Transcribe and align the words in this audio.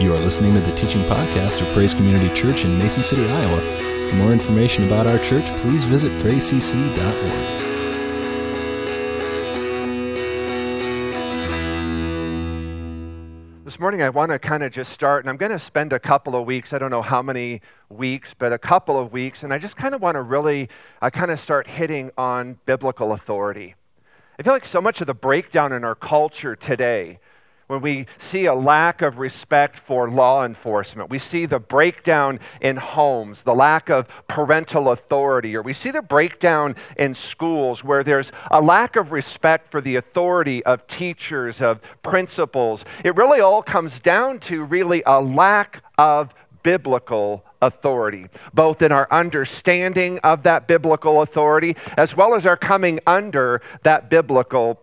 You 0.00 0.12
are 0.12 0.18
listening 0.18 0.54
to 0.54 0.60
the 0.60 0.72
teaching 0.72 1.02
podcast 1.04 1.62
of 1.64 1.72
Praise 1.72 1.94
Community 1.94 2.28
Church 2.34 2.64
in 2.64 2.76
Mason 2.76 3.02
City, 3.04 3.24
Iowa. 3.26 4.08
For 4.08 4.16
more 4.16 4.32
information 4.32 4.84
about 4.84 5.06
our 5.06 5.18
church, 5.20 5.46
please 5.56 5.84
visit 5.84 6.10
praisecc.org. 6.20 6.94
This 13.64 13.78
morning, 13.78 14.02
I 14.02 14.10
want 14.10 14.32
to 14.32 14.40
kind 14.40 14.64
of 14.64 14.72
just 14.72 14.92
start, 14.92 15.22
and 15.22 15.30
I'm 15.30 15.36
going 15.36 15.52
to 15.52 15.60
spend 15.60 15.92
a 15.92 16.00
couple 16.00 16.34
of 16.34 16.44
weeks, 16.44 16.72
I 16.72 16.78
don't 16.78 16.90
know 16.90 17.00
how 17.00 17.22
many 17.22 17.62
weeks, 17.88 18.34
but 18.34 18.52
a 18.52 18.58
couple 18.58 18.98
of 18.98 19.12
weeks, 19.12 19.44
and 19.44 19.54
I 19.54 19.58
just 19.58 19.76
kind 19.76 19.94
of 19.94 20.02
want 20.02 20.16
to 20.16 20.22
really 20.22 20.68
uh, 21.00 21.10
kind 21.10 21.30
of 21.30 21.38
start 21.38 21.68
hitting 21.68 22.10
on 22.18 22.58
biblical 22.66 23.12
authority. 23.12 23.76
I 24.40 24.42
feel 24.42 24.52
like 24.54 24.66
so 24.66 24.82
much 24.82 25.00
of 25.00 25.06
the 25.06 25.14
breakdown 25.14 25.72
in 25.72 25.84
our 25.84 25.94
culture 25.94 26.56
today 26.56 27.20
when 27.66 27.80
we 27.80 28.06
see 28.18 28.46
a 28.46 28.54
lack 28.54 29.02
of 29.02 29.18
respect 29.18 29.78
for 29.78 30.10
law 30.10 30.44
enforcement. 30.44 31.10
We 31.10 31.18
see 31.18 31.46
the 31.46 31.58
breakdown 31.58 32.40
in 32.60 32.76
homes, 32.76 33.42
the 33.42 33.54
lack 33.54 33.88
of 33.88 34.08
parental 34.28 34.90
authority, 34.90 35.56
or 35.56 35.62
we 35.62 35.72
see 35.72 35.90
the 35.90 36.02
breakdown 36.02 36.76
in 36.96 37.14
schools 37.14 37.82
where 37.82 38.04
there's 38.04 38.32
a 38.50 38.60
lack 38.60 38.96
of 38.96 39.12
respect 39.12 39.70
for 39.70 39.80
the 39.80 39.96
authority 39.96 40.64
of 40.64 40.86
teachers, 40.86 41.62
of 41.62 41.80
principals. 42.02 42.84
It 43.02 43.16
really 43.16 43.40
all 43.40 43.62
comes 43.62 44.00
down 44.00 44.40
to 44.40 44.64
really 44.64 45.02
a 45.06 45.20
lack 45.20 45.82
of 45.96 46.34
biblical 46.62 47.44
authority, 47.62 48.26
both 48.52 48.82
in 48.82 48.92
our 48.92 49.06
understanding 49.10 50.18
of 50.20 50.42
that 50.42 50.66
biblical 50.66 51.22
authority 51.22 51.76
as 51.96 52.16
well 52.16 52.34
as 52.34 52.46
our 52.46 52.56
coming 52.56 53.00
under 53.06 53.60
that 53.82 54.10
biblical 54.10 54.80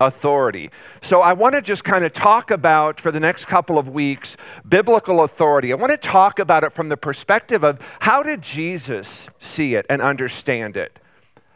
authority. 0.00 0.70
So 1.02 1.20
I 1.20 1.32
want 1.32 1.54
to 1.54 1.62
just 1.62 1.84
kind 1.84 2.04
of 2.04 2.12
talk 2.12 2.50
about, 2.50 3.00
for 3.00 3.10
the 3.10 3.20
next 3.20 3.46
couple 3.46 3.78
of 3.78 3.88
weeks, 3.88 4.36
biblical 4.68 5.22
authority. 5.22 5.72
I 5.72 5.76
want 5.76 5.92
to 5.92 5.96
talk 5.96 6.38
about 6.38 6.64
it 6.64 6.72
from 6.72 6.88
the 6.88 6.96
perspective 6.96 7.64
of 7.64 7.78
how 8.00 8.22
did 8.22 8.42
Jesus 8.42 9.28
see 9.40 9.74
it 9.74 9.86
and 9.88 10.02
understand 10.02 10.76
it? 10.76 10.98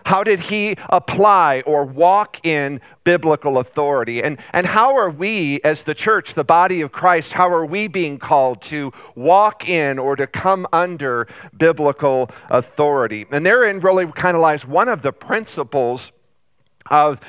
How 0.06 0.24
did 0.24 0.40
he 0.40 0.76
apply 0.88 1.62
or 1.66 1.84
walk 1.84 2.44
in 2.44 2.80
biblical 3.04 3.58
authority? 3.58 4.22
And, 4.22 4.38
and 4.52 4.66
how 4.66 4.96
are 4.96 5.10
we, 5.10 5.60
as 5.62 5.82
the 5.82 5.94
church, 5.94 6.34
the 6.34 6.44
body 6.44 6.80
of 6.80 6.90
Christ, 6.90 7.34
how 7.34 7.48
are 7.50 7.64
we 7.64 7.86
being 7.86 8.18
called 8.18 8.62
to 8.62 8.92
walk 9.14 9.68
in 9.68 9.98
or 9.98 10.16
to 10.16 10.26
come 10.26 10.66
under 10.72 11.28
biblical 11.56 12.30
authority? 12.48 13.26
And 13.30 13.44
therein 13.44 13.80
really 13.80 14.06
kind 14.06 14.36
of 14.36 14.42
lies 14.42 14.66
one 14.66 14.88
of 14.88 15.02
the 15.02 15.12
principles 15.12 16.12
of 16.90 17.20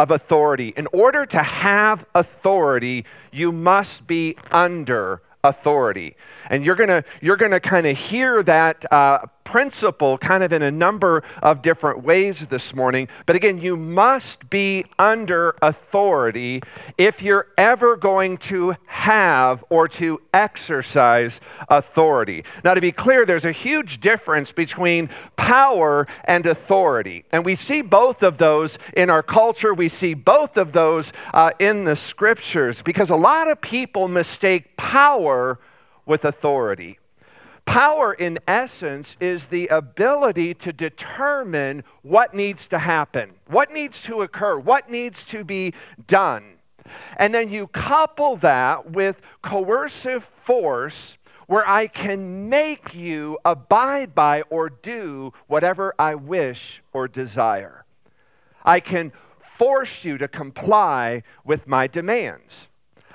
of 0.00 0.10
authority. 0.10 0.72
In 0.76 0.86
order 0.92 1.26
to 1.26 1.42
have 1.42 2.06
authority, 2.14 3.04
you 3.30 3.52
must 3.52 4.06
be 4.06 4.36
under 4.50 5.20
authority. 5.44 6.16
And 6.48 6.64
you're 6.64 6.74
going 6.74 6.88
to 6.88 7.04
you're 7.20 7.36
to 7.50 7.60
kind 7.60 7.86
of 7.86 7.96
hear 7.96 8.42
that 8.42 8.90
uh, 8.92 9.26
principle 9.50 10.16
kind 10.16 10.44
of 10.44 10.52
in 10.52 10.62
a 10.62 10.70
number 10.70 11.24
of 11.42 11.60
different 11.60 12.04
ways 12.04 12.46
this 12.46 12.72
morning. 12.72 13.08
But 13.26 13.34
again, 13.34 13.58
you 13.58 13.76
must 13.76 14.48
be 14.48 14.84
under 14.96 15.56
authority 15.60 16.62
if 16.96 17.20
you're 17.20 17.48
ever 17.58 17.96
going 17.96 18.38
to 18.38 18.76
have 18.86 19.64
or 19.68 19.88
to 19.88 20.20
exercise 20.32 21.40
authority. 21.68 22.44
Now, 22.62 22.74
to 22.74 22.80
be 22.80 22.92
clear, 22.92 23.26
there's 23.26 23.44
a 23.44 23.50
huge 23.50 23.98
difference 23.98 24.52
between 24.52 25.10
power 25.34 26.06
and 26.22 26.46
authority. 26.46 27.24
And 27.32 27.44
we 27.44 27.56
see 27.56 27.82
both 27.82 28.22
of 28.22 28.38
those 28.38 28.78
in 28.96 29.10
our 29.10 29.22
culture, 29.22 29.74
we 29.74 29.88
see 29.88 30.14
both 30.14 30.56
of 30.58 30.70
those 30.70 31.12
uh, 31.34 31.50
in 31.58 31.86
the 31.86 31.96
scriptures 31.96 32.82
because 32.82 33.10
a 33.10 33.16
lot 33.16 33.50
of 33.50 33.60
people 33.60 34.06
mistake 34.06 34.76
power 34.76 35.58
with 36.06 36.24
authority. 36.24 37.00
Power, 37.70 38.12
in 38.12 38.40
essence, 38.48 39.16
is 39.20 39.46
the 39.46 39.68
ability 39.68 40.54
to 40.54 40.72
determine 40.72 41.84
what 42.02 42.34
needs 42.34 42.66
to 42.66 42.80
happen, 42.80 43.30
what 43.46 43.72
needs 43.72 44.02
to 44.02 44.22
occur, 44.22 44.58
what 44.58 44.90
needs 44.90 45.24
to 45.26 45.44
be 45.44 45.72
done. 46.08 46.56
And 47.16 47.32
then 47.32 47.48
you 47.48 47.68
couple 47.68 48.34
that 48.38 48.90
with 48.90 49.20
coercive 49.40 50.24
force 50.42 51.16
where 51.46 51.64
I 51.68 51.86
can 51.86 52.48
make 52.48 52.92
you 52.92 53.38
abide 53.44 54.16
by 54.16 54.42
or 54.50 54.68
do 54.68 55.32
whatever 55.46 55.94
I 55.96 56.16
wish 56.16 56.82
or 56.92 57.06
desire. 57.06 57.84
I 58.64 58.80
can 58.80 59.12
force 59.38 60.04
you 60.04 60.18
to 60.18 60.26
comply 60.26 61.22
with 61.44 61.68
my 61.68 61.86
demands. 61.86 62.66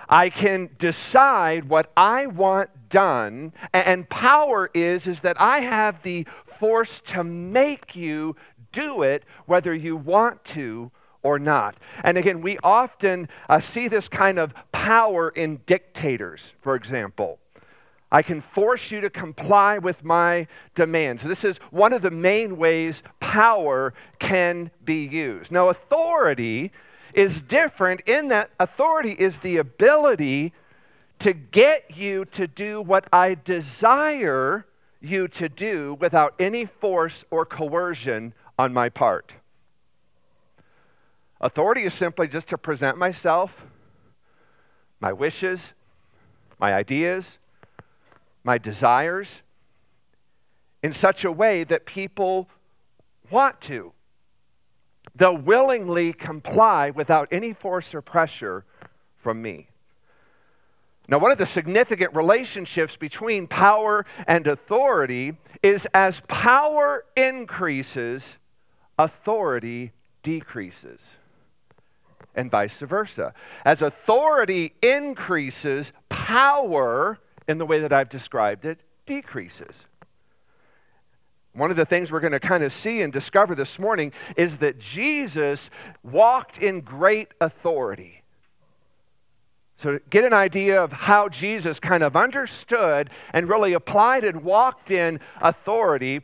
I 0.07 0.29
can 0.29 0.69
decide 0.77 1.69
what 1.69 1.91
I 1.95 2.27
want 2.27 2.69
done 2.89 3.51
and 3.73 4.07
power 4.09 4.69
is 4.73 5.07
is 5.07 5.21
that 5.21 5.39
I 5.39 5.59
have 5.59 6.03
the 6.03 6.25
force 6.59 7.01
to 7.07 7.23
make 7.23 7.95
you 7.95 8.35
do 8.71 9.01
it 9.01 9.23
whether 9.45 9.73
you 9.73 9.95
want 9.95 10.43
to 10.45 10.91
or 11.23 11.39
not. 11.39 11.75
And 12.03 12.17
again, 12.17 12.41
we 12.41 12.59
often 12.63 13.27
uh, 13.49 13.59
see 13.59 13.87
this 13.87 14.07
kind 14.07 14.37
of 14.37 14.53
power 14.71 15.29
in 15.29 15.61
dictators, 15.65 16.53
for 16.61 16.75
example. 16.75 17.39
I 18.11 18.21
can 18.21 18.39
force 18.41 18.91
you 18.91 19.01
to 19.01 19.09
comply 19.09 19.79
with 19.79 20.03
my 20.03 20.47
demands. 20.75 21.23
This 21.23 21.43
is 21.43 21.57
one 21.71 21.93
of 21.93 22.03
the 22.03 22.11
main 22.11 22.57
ways 22.57 23.01
power 23.19 23.93
can 24.19 24.69
be 24.83 25.03
used. 25.03 25.51
Now, 25.51 25.69
authority 25.69 26.71
is 27.15 27.41
different 27.41 28.01
in 28.01 28.27
that 28.27 28.51
authority 28.59 29.13
is 29.13 29.39
the 29.39 29.57
ability 29.57 30.53
to 31.19 31.33
get 31.33 31.95
you 31.95 32.25
to 32.25 32.45
do 32.45 32.81
what 32.81 33.07
I 33.11 33.35
desire 33.35 34.65
you 34.99 35.27
to 35.29 35.47
do 35.47 35.97
without 35.99 36.35
any 36.37 36.65
force 36.65 37.23
or 37.31 37.45
coercion 37.45 38.33
on 38.59 38.73
my 38.73 38.89
part. 38.89 39.33
Authority 41.39 41.83
is 41.83 41.93
simply 41.93 42.27
just 42.27 42.47
to 42.49 42.57
present 42.57 42.97
myself, 42.97 43.65
my 44.99 45.13
wishes, 45.13 45.73
my 46.59 46.73
ideas, 46.73 47.37
my 48.43 48.57
desires 48.57 49.41
in 50.83 50.91
such 50.93 51.23
a 51.23 51.31
way 51.31 51.63
that 51.63 51.85
people 51.85 52.49
want 53.31 53.59
to. 53.61 53.94
They'll 55.15 55.37
willingly 55.37 56.11
comply 56.13 56.89
without 56.89 57.29
any 57.31 57.53
force 57.53 57.93
or 57.95 58.01
pressure 58.01 58.65
from 59.17 59.41
me. 59.41 59.69
Now, 61.07 61.19
one 61.19 61.31
of 61.31 61.37
the 61.37 61.45
significant 61.45 62.15
relationships 62.15 62.97
between 62.97 63.47
power 63.47 64.05
and 64.27 64.47
authority 64.47 65.37
is 65.61 65.87
as 65.93 66.21
power 66.27 67.05
increases, 67.15 68.37
authority 68.97 69.91
decreases, 70.23 71.11
and 72.33 72.49
vice 72.49 72.79
versa. 72.79 73.33
As 73.63 73.83
authority 73.83 74.73
increases, 74.81 75.93
power, 76.09 77.19
in 77.47 77.59
the 77.59 77.65
way 77.65 77.79
that 77.79 77.93
I've 77.93 78.09
described 78.09 78.65
it, 78.65 78.79
decreases. 79.05 79.85
One 81.55 81.71
of 81.71 81.77
the 81.77 81.85
things 81.85 82.11
we're 82.11 82.19
going 82.19 82.33
to 82.33 82.39
kind 82.39 82.63
of 82.63 82.73
see 82.73 83.01
and 83.01 83.13
discover 83.13 83.55
this 83.55 83.79
morning 83.79 84.11
is 84.35 84.57
that 84.57 84.77
Jesus 84.77 85.69
walked 86.03 86.57
in 86.57 86.81
great 86.81 87.29
authority. 87.39 88.23
So, 89.77 89.93
to 89.93 90.01
get 90.09 90.25
an 90.25 90.33
idea 90.33 90.83
of 90.83 90.91
how 90.91 91.29
Jesus 91.29 91.79
kind 91.79 92.03
of 92.03 92.15
understood 92.15 93.09
and 93.31 93.47
really 93.47 93.73
applied 93.73 94.23
and 94.23 94.43
walked 94.43 94.91
in 94.91 95.19
authority. 95.41 96.21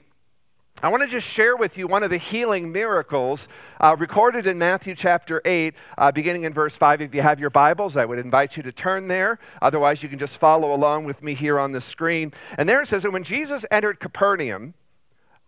I 0.84 0.90
want 0.90 1.04
to 1.04 1.08
just 1.08 1.28
share 1.28 1.56
with 1.56 1.78
you 1.78 1.86
one 1.86 2.02
of 2.02 2.10
the 2.10 2.18
healing 2.18 2.72
miracles 2.72 3.48
uh, 3.80 3.96
recorded 4.00 4.48
in 4.48 4.58
Matthew 4.58 4.96
chapter 4.96 5.42
8, 5.46 5.76
uh, 5.98 6.12
beginning 6.12 6.44
in 6.44 6.54
verse 6.54 6.76
5. 6.76 7.02
If 7.02 7.14
you 7.14 7.22
have 7.22 7.40
your 7.40 7.52
Bibles, 7.52 7.98
I 7.98 8.06
would 8.06 8.20
invite 8.20 8.58
you 8.58 8.64
to 8.64 8.72
turn 8.72 9.08
there. 9.08 9.38
Otherwise, 9.62 10.02
you 10.02 10.10
can 10.10 10.18
just 10.18 10.38
follow 10.38 10.74
along 10.74 11.06
with 11.06 11.22
me 11.22 11.36
here 11.36 11.60
on 11.60 11.72
the 11.72 11.82
screen. 11.82 12.34
And 12.58 12.68
there 12.68 12.82
it 12.82 12.88
says 12.88 13.04
that 13.04 13.12
when 13.12 13.24
Jesus 13.24 13.64
entered 13.70 14.00
Capernaum, 14.00 14.74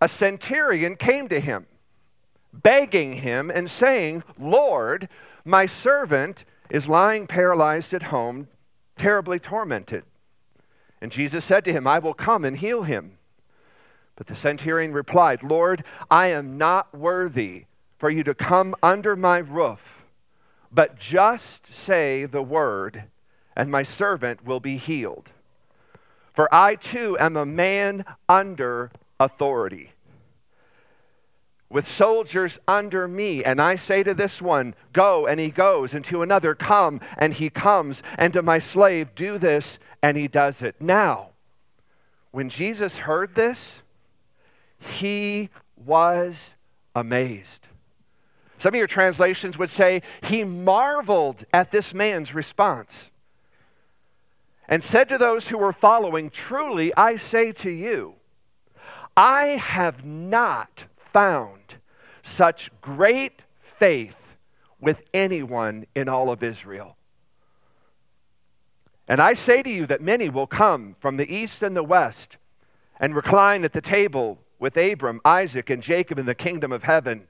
a 0.03 0.07
centurion 0.09 0.97
came 0.97 1.29
to 1.29 1.39
him, 1.39 1.65
begging 2.51 3.13
him 3.13 3.49
and 3.49 3.71
saying, 3.71 4.21
Lord, 4.37 5.07
my 5.45 5.65
servant 5.65 6.43
is 6.69 6.89
lying 6.89 7.25
paralyzed 7.25 7.93
at 7.93 8.03
home, 8.03 8.49
terribly 8.97 9.39
tormented. 9.39 10.03
And 10.99 11.09
Jesus 11.09 11.45
said 11.45 11.63
to 11.63 11.71
him, 11.71 11.87
I 11.87 11.99
will 11.99 12.13
come 12.13 12.43
and 12.43 12.57
heal 12.57 12.83
him. 12.83 13.17
But 14.17 14.27
the 14.27 14.35
centurion 14.35 14.91
replied, 14.91 15.41
Lord, 15.41 15.85
I 16.11 16.27
am 16.27 16.57
not 16.57 16.93
worthy 16.93 17.63
for 17.97 18.09
you 18.09 18.25
to 18.25 18.35
come 18.35 18.75
under 18.83 19.15
my 19.15 19.37
roof, 19.37 20.03
but 20.69 20.99
just 20.99 21.73
say 21.73 22.25
the 22.25 22.43
word, 22.43 23.05
and 23.55 23.71
my 23.71 23.83
servant 23.83 24.43
will 24.43 24.59
be 24.59 24.75
healed. 24.75 25.29
For 26.33 26.53
I 26.53 26.75
too 26.75 27.17
am 27.19 27.37
a 27.37 27.45
man 27.45 28.03
under 28.27 28.91
authority 29.17 29.92
with 31.73 31.87
soldiers 31.87 32.59
under 32.67 33.07
me. 33.07 33.43
And 33.43 33.59
I 33.59 33.75
say 33.75 34.03
to 34.03 34.13
this 34.13 34.41
one, 34.41 34.75
Go, 34.93 35.25
and 35.25 35.39
he 35.39 35.49
goes, 35.49 35.95
and 35.95 36.05
to 36.05 36.21
another, 36.21 36.53
Come, 36.53 37.01
and 37.17 37.33
he 37.33 37.49
comes, 37.49 38.03
and 38.17 38.31
to 38.33 38.43
my 38.43 38.59
slave, 38.59 39.15
Do 39.15 39.39
this, 39.39 39.79
and 40.01 40.15
he 40.15 40.27
does 40.27 40.61
it. 40.61 40.75
Now, 40.79 41.29
when 42.31 42.49
Jesus 42.49 42.99
heard 42.99 43.33
this, 43.33 43.81
he 44.77 45.49
was 45.83 46.51
amazed. 46.95 47.67
Some 48.59 48.75
of 48.75 48.77
your 48.77 48.87
translations 48.87 49.57
would 49.57 49.71
say, 49.71 50.03
He 50.21 50.43
marveled 50.43 51.43
at 51.51 51.71
this 51.71 51.91
man's 51.91 52.35
response 52.35 53.09
and 54.67 54.83
said 54.83 55.09
to 55.09 55.17
those 55.17 55.47
who 55.47 55.57
were 55.57 55.73
following, 55.73 56.29
Truly, 56.29 56.93
I 56.95 57.17
say 57.17 57.51
to 57.53 57.71
you, 57.71 58.13
I 59.17 59.45
have 59.45 60.05
not 60.05 60.85
found 60.97 61.62
such 62.23 62.71
great 62.81 63.43
faith 63.61 64.17
with 64.79 65.03
anyone 65.13 65.85
in 65.93 66.09
all 66.09 66.31
of 66.31 66.41
Israel. 66.41 66.97
And 69.07 69.21
I 69.21 69.33
say 69.33 69.61
to 69.61 69.69
you 69.69 69.85
that 69.87 70.01
many 70.01 70.29
will 70.29 70.47
come 70.47 70.95
from 70.99 71.17
the 71.17 71.31
east 71.31 71.61
and 71.61 71.75
the 71.75 71.83
west 71.83 72.37
and 72.99 73.15
recline 73.15 73.63
at 73.63 73.73
the 73.73 73.81
table 73.81 74.39
with 74.59 74.77
Abram, 74.77 75.19
Isaac, 75.25 75.69
and 75.69 75.83
Jacob 75.83 76.17
in 76.17 76.25
the 76.25 76.33
kingdom 76.33 76.71
of 76.71 76.83
heaven. 76.83 77.27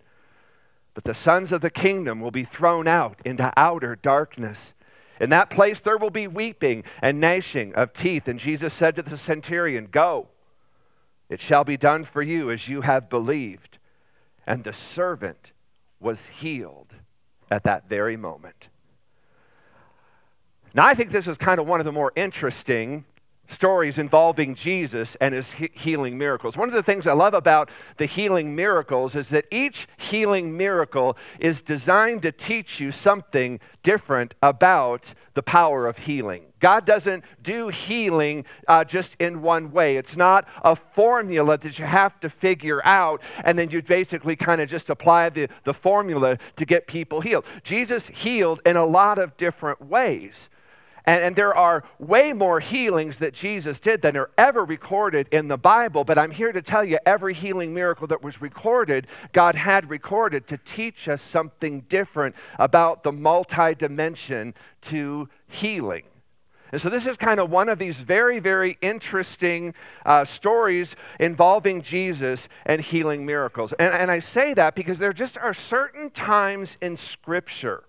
But 0.94 1.04
the 1.04 1.16
sons 1.16 1.52
of 1.52 1.62
the 1.62 1.72
kingdom 1.72 2.22
will 2.22 2.32
be 2.32 2.44
thrown 2.44 2.88
out 2.88 3.20
into 3.26 3.52
outer 3.58 3.96
darkness. 3.96 4.74
In 5.20 5.32
that 5.32 5.50
place 5.50 5.80
there 5.80 5.98
will 5.98 6.12
be 6.12 6.28
weeping 6.28 6.84
and 7.02 7.20
gnashing 7.20 7.74
of 7.74 7.94
teeth. 7.94 8.28
And 8.28 8.40
Jesus 8.40 8.74
said 8.74 8.96
to 8.96 9.02
the 9.02 9.18
centurion, 9.18 9.88
Go, 9.90 10.28
it 11.30 11.42
shall 11.42 11.64
be 11.64 11.78
done 11.78 12.04
for 12.04 12.22
you 12.22 12.52
as 12.52 12.68
you 12.68 12.82
have 12.82 13.10
believed. 13.10 13.80
And 14.46 14.64
the 14.64 14.74
servant 14.74 15.52
was 16.00 16.28
healed 16.28 16.94
at 17.50 17.64
that 17.64 17.88
very 17.88 18.18
moment. 18.18 18.68
Now, 20.74 20.86
I 20.86 20.96
think 20.96 21.12
this 21.12 21.28
is 21.28 21.38
kind 21.38 21.60
of 21.60 21.68
one 21.68 21.80
of 21.80 21.86
the 21.86 21.92
more 21.92 22.12
interesting 22.16 23.06
stories 23.48 23.98
involving 23.98 24.56
Jesus 24.56 25.16
and 25.20 25.34
his 25.34 25.52
he- 25.54 25.72
healing 25.74 26.18
miracles. 26.18 26.58
One 26.58 26.70
of 26.70 26.76
the 26.76 26.84
things 26.84 27.08
I 27.08 27.14
love 27.14 27.34
about 27.34 27.70
the 27.98 28.06
healing 28.06 28.56
miracles 28.56 29.16
is 29.16 29.30
that 29.30 29.46
each 29.52 29.88
healing 29.98 30.56
miracle 30.58 31.18
is 31.40 31.62
designed 31.62 32.22
to 32.24 32.32
teach 32.32 32.80
you 32.80 32.92
something 32.92 33.60
different 33.84 34.34
about 34.42 35.14
the 35.34 35.44
power 35.44 35.88
of 35.88 36.00
healing. 36.00 36.46
God 36.60 36.86
doesn't 36.86 37.26
do 37.42 37.68
healing 37.68 38.46
uh, 38.70 38.86
just 38.86 39.18
in 39.20 39.42
one 39.42 39.72
way. 39.72 39.98
It's 39.98 40.16
not 40.16 40.48
a 40.64 40.78
formula 40.78 41.58
that 41.58 41.78
you 41.78 41.84
have 41.84 42.18
to 42.22 42.30
figure 42.30 42.84
out 42.86 43.22
and 43.44 43.60
then 43.60 43.70
you 43.70 43.82
basically 43.82 44.38
kind 44.38 44.62
of 44.62 44.70
just 44.70 44.90
apply 44.90 45.30
the, 45.30 45.50
the 45.66 45.74
formula 45.74 46.38
to 46.56 46.66
get 46.66 46.88
people 46.88 47.20
healed. 47.20 47.46
Jesus 47.64 48.08
healed 48.08 48.62
in 48.66 48.78
a 48.78 48.86
lot 48.86 49.18
of 49.18 49.36
different 49.36 49.82
ways. 49.82 50.48
And, 51.06 51.24
and, 51.24 51.36
there 51.36 51.54
are 51.54 51.84
way 52.00 52.32
more 52.32 52.60
healings 52.60 53.18
that 53.18 53.34
Jesus 53.34 53.80
did 53.80 54.02
than 54.02 54.16
are 54.16 54.30
ever 54.38 54.64
recorded 54.64 55.28
in 55.32 55.50
the 55.50 55.58
Bible. 55.58 56.04
But 56.04 56.18
I'm 56.18 56.32
here 56.32 56.52
to 56.52 56.62
tell 56.62 56.84
you 56.84 56.98
every 57.06 57.34
healing 57.34 57.74
miracle 57.74 58.08
that 58.08 58.24
was 58.24 58.42
recorded, 58.42 59.08
God 59.34 59.56
had 59.56 59.90
recorded 59.90 60.48
to 60.48 60.58
teach 60.58 61.10
us 61.10 61.22
something 61.22 61.82
different 61.90 62.36
about 62.58 63.04
the 63.04 63.12
multi 63.12 63.76
dimension 63.76 64.54
to 64.84 65.28
healing. 65.48 66.04
And 66.72 66.82
so, 66.82 66.90
this 66.90 67.06
is 67.06 67.18
kind 67.18 67.40
of 67.40 67.52
one 67.52 67.70
of 67.70 67.78
these 67.78 68.00
very, 68.00 68.40
very 68.40 68.80
interesting 68.82 69.76
uh, 70.08 70.26
stories 70.26 70.96
involving 71.20 71.84
Jesus 71.84 72.50
and 72.66 72.82
healing 72.82 73.28
miracles. 73.28 73.74
And, 73.74 73.94
and 73.94 74.10
I 74.10 74.20
say 74.20 74.56
that 74.56 74.74
because 74.74 74.98
there 74.98 75.14
just 75.14 75.38
are 75.38 75.54
certain 75.54 76.10
times 76.10 76.78
in 76.82 76.98
Scripture 76.98 77.84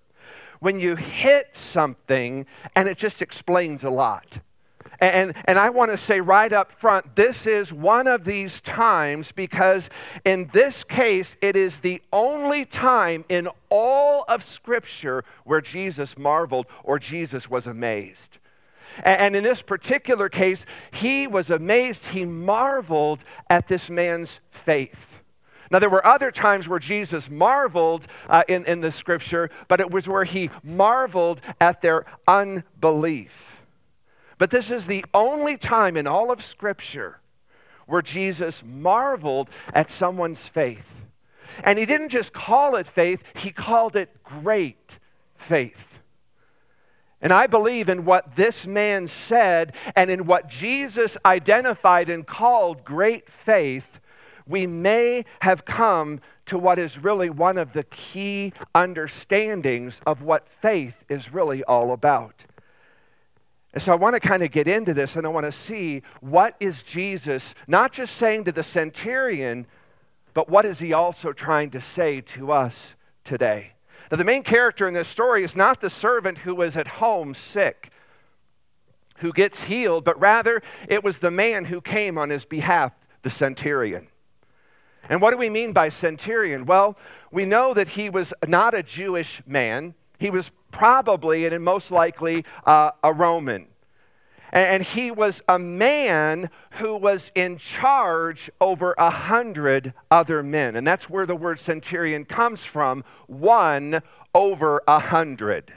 when 0.65 0.81
you 0.81 0.97
hit 0.97 1.55
something 1.55 2.47
and 2.75 2.89
it 2.89 2.97
just 2.97 3.21
explains 3.21 3.85
a 3.85 3.91
lot. 3.91 4.39
And, 4.99 5.35
and 5.45 5.59
I 5.59 5.69
want 5.69 5.91
to 5.91 5.99
say 5.99 6.23
right 6.23 6.51
up 6.51 6.73
front, 6.73 7.17
this 7.17 7.47
is 7.47 7.71
one 7.71 8.07
of 8.07 8.25
these 8.25 8.63
times 8.63 9.31
because 9.31 9.91
in 10.25 10.49
this 10.55 10.83
case, 10.83 11.37
it 11.43 11.55
is 11.55 11.81
the 11.81 12.01
only 12.15 12.65
time 12.65 13.27
in 13.29 13.49
all 13.69 14.25
of 14.27 14.43
Scripture 14.43 15.23
where 15.45 15.61
Jesus 15.61 16.17
marveled 16.17 16.65
or 16.83 16.99
Jesus 16.99 17.51
was 17.51 17.67
amazed. 17.67 18.39
And, 19.03 19.37
in 19.37 19.43
this 19.43 19.61
particular 19.61 20.31
case, 20.31 20.65
he 20.93 21.27
was 21.27 21.51
amazed, 21.51 22.07
he 22.07 22.25
marveled 22.25 23.23
at 23.51 23.69
this 23.69 23.91
man's 23.91 24.39
faith. 24.51 25.14
Now, 25.71 25.79
there 25.79 25.91
were 25.91 26.07
other 26.07 26.31
times 26.31 26.69
where 26.69 26.79
Jesus 26.79 27.31
marveled 27.31 28.07
uh, 28.29 28.45
in, 28.49 28.65
in 28.67 28.81
the 28.81 28.93
scripture, 28.93 29.51
but 29.69 29.81
it 29.81 29.91
was 29.91 30.07
where 30.07 30.25
he 30.25 30.51
marveled 30.63 31.41
at 31.61 31.81
their 31.81 32.05
unbelief. 32.29 33.57
But 34.39 34.51
this 34.51 34.71
is 34.71 34.87
the 34.87 35.05
only 35.15 35.57
time 35.57 35.97
in 35.97 36.07
all 36.07 36.31
of 36.31 36.45
scripture 36.45 37.21
where 37.87 38.03
Jesus 38.03 38.63
marveled 38.65 39.49
at 39.73 39.91
someone's 39.91 40.47
faith. 40.47 40.91
And 41.63 41.79
he 41.79 41.87
didn't 41.87 42.09
just 42.09 42.33
call 42.33 42.77
it 42.77 42.87
faith, 42.87 43.23
he 43.35 43.51
called 43.51 43.95
it 43.97 44.23
great 44.23 44.99
faith. 45.37 45.99
And 47.21 47.33
I 47.33 47.47
believe 47.47 47.89
in 47.89 48.05
what 48.05 48.37
this 48.37 48.67
man 48.67 49.09
said 49.09 49.75
and 49.97 50.11
in 50.11 50.27
what 50.27 50.49
Jesus 50.49 51.17
identified 51.25 52.11
and 52.11 52.27
called 52.27 52.85
great 52.85 53.31
faith 53.31 53.99
we 54.47 54.67
may 54.67 55.25
have 55.41 55.65
come 55.65 56.21
to 56.47 56.59
what 56.59 56.79
is 56.79 56.99
really 56.99 57.31
one 57.31 57.57
of 57.57 57.73
the 57.73 57.85
key 57.85 58.53
understandings 58.75 60.01
of 60.07 60.23
what 60.23 60.49
faith 60.49 61.05
is 61.09 61.33
really 61.33 61.65
all 61.65 61.93
about. 61.93 62.45
And 63.73 63.83
so 63.83 63.93
I 63.93 63.97
want 63.97 64.15
to 64.15 64.21
kind 64.21 64.43
of 64.43 64.53
get 64.53 64.69
into 64.69 64.95
this 64.95 65.17
and 65.17 65.27
I 65.27 65.31
want 65.31 65.47
to 65.47 65.53
see 65.53 66.03
what 66.21 66.55
is 66.61 66.83
Jesus 66.83 67.55
not 67.67 67.93
just 67.93 68.17
saying 68.17 68.45
to 68.45 68.53
the 68.53 68.63
centurion, 68.63 69.67
but 70.33 70.49
what 70.49 70.65
is 70.65 70.79
he 70.79 70.93
also 70.93 71.33
trying 71.33 71.71
to 71.71 71.81
say 71.81 72.21
to 72.21 72.53
us 72.53 72.95
today? 73.25 73.73
Now, 74.11 74.19
the 74.19 74.25
main 74.25 74.43
character 74.43 74.87
in 74.87 74.95
this 74.95 75.09
story 75.09 75.43
is 75.43 75.57
not 75.57 75.81
the 75.81 75.91
servant 75.91 76.39
who 76.39 76.55
was 76.55 76.77
at 76.77 76.87
home 76.87 77.35
sick, 77.35 77.91
who 79.19 79.33
gets 79.33 79.65
healed, 79.65 80.05
but 80.05 80.21
rather 80.21 80.63
it 80.89 81.03
was 81.03 81.19
the 81.19 81.31
man 81.31 81.65
who 81.65 81.81
came 81.81 82.19
on 82.19 82.31
his 82.31 82.45
behalf, 82.45 82.93
the 83.23 83.31
centurion. 83.31 84.07
And 85.09 85.21
what 85.21 85.31
do 85.31 85.37
we 85.37 85.51
mean 85.51 85.73
by 85.73 85.89
centurion? 85.89 86.67
Well, 86.67 86.97
we 87.31 87.45
know 87.45 87.75
that 87.75 87.89
he 87.89 88.09
was 88.09 88.33
not 88.47 88.75
a 88.75 88.83
Jewish 88.83 89.43
man. 89.47 89.95
He 90.19 90.31
was 90.31 90.51
probably 90.71 91.47
and 91.47 91.65
most 91.65 91.91
likely 91.91 92.45
uh, 92.65 92.93
a 93.03 93.13
Roman. 93.13 93.67
And 94.53 94.85
he 94.85 95.11
was 95.11 95.43
a 95.49 95.59
man 95.59 96.49
who 96.73 96.97
was 96.97 97.33
in 97.35 97.59
charge 97.59 98.51
over 98.61 98.95
a 98.97 99.11
hundred 99.11 99.95
other 100.13 100.45
men. 100.45 100.77
And 100.77 100.87
that's 100.87 101.11
where 101.11 101.27
the 101.27 101.35
word 101.35 101.59
centurion 101.59 102.25
comes 102.25 102.65
from 102.65 103.03
one 103.27 104.01
over 104.33 104.81
a 104.87 105.01
hundred. 105.01 105.73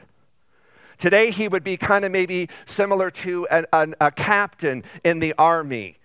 Today, 1.00 1.32
he 1.32 1.48
would 1.48 1.64
be 1.64 1.76
kind 1.76 2.06
of 2.06 2.12
maybe 2.12 2.50
similar 2.66 3.10
to 3.12 3.48
an, 3.48 3.66
an, 3.74 3.96
a 4.00 4.12
captain 4.12 4.84
in 5.04 5.20
the 5.20 5.34
army. 5.38 5.98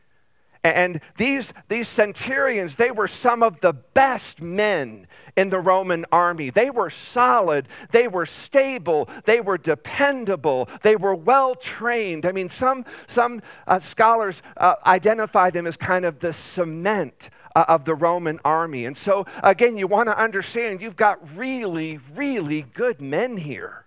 And 0.64 1.00
these, 1.16 1.52
these 1.68 1.88
centurions, 1.88 2.76
they 2.76 2.92
were 2.92 3.08
some 3.08 3.42
of 3.42 3.60
the 3.60 3.72
best 3.72 4.40
men 4.40 5.08
in 5.36 5.50
the 5.50 5.58
Roman 5.58 6.06
army. 6.12 6.50
They 6.50 6.70
were 6.70 6.90
solid, 6.90 7.66
they 7.90 8.06
were 8.06 8.26
stable, 8.26 9.08
they 9.24 9.40
were 9.40 9.58
dependable, 9.58 10.68
they 10.82 10.94
were 10.94 11.16
well 11.16 11.56
trained. 11.56 12.24
I 12.26 12.32
mean, 12.32 12.48
some, 12.48 12.84
some 13.08 13.42
uh, 13.66 13.80
scholars 13.80 14.40
uh, 14.56 14.76
identify 14.86 15.50
them 15.50 15.66
as 15.66 15.76
kind 15.76 16.04
of 16.04 16.20
the 16.20 16.32
cement 16.32 17.30
uh, 17.56 17.64
of 17.66 17.84
the 17.84 17.94
Roman 17.94 18.38
army. 18.44 18.84
And 18.84 18.96
so, 18.96 19.26
again, 19.42 19.76
you 19.76 19.88
want 19.88 20.08
to 20.10 20.18
understand 20.18 20.80
you've 20.80 20.96
got 20.96 21.36
really, 21.36 21.98
really 22.14 22.62
good 22.62 23.00
men 23.00 23.36
here. 23.36 23.86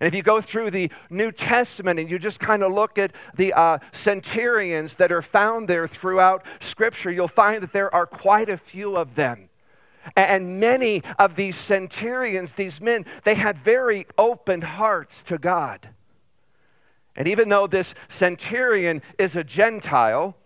And 0.00 0.06
if 0.06 0.14
you 0.14 0.22
go 0.22 0.40
through 0.40 0.70
the 0.70 0.90
New 1.10 1.32
Testament 1.32 1.98
and 1.98 2.08
you 2.08 2.18
just 2.18 2.38
kind 2.38 2.62
of 2.62 2.72
look 2.72 2.98
at 2.98 3.12
the 3.34 3.52
uh, 3.52 3.78
centurions 3.92 4.94
that 4.94 5.10
are 5.10 5.22
found 5.22 5.68
there 5.68 5.88
throughout 5.88 6.44
Scripture, 6.60 7.10
you'll 7.10 7.28
find 7.28 7.62
that 7.62 7.72
there 7.72 7.92
are 7.92 8.06
quite 8.06 8.48
a 8.48 8.56
few 8.56 8.96
of 8.96 9.16
them. 9.16 9.48
And 10.16 10.60
many 10.60 11.02
of 11.18 11.34
these 11.34 11.56
centurions, 11.56 12.52
these 12.52 12.80
men, 12.80 13.04
they 13.24 13.34
had 13.34 13.58
very 13.58 14.06
open 14.16 14.62
hearts 14.62 15.22
to 15.24 15.38
God. 15.38 15.88
And 17.16 17.26
even 17.26 17.48
though 17.48 17.66
this 17.66 17.94
centurion 18.08 19.02
is 19.18 19.34
a 19.34 19.42
Gentile, 19.42 20.36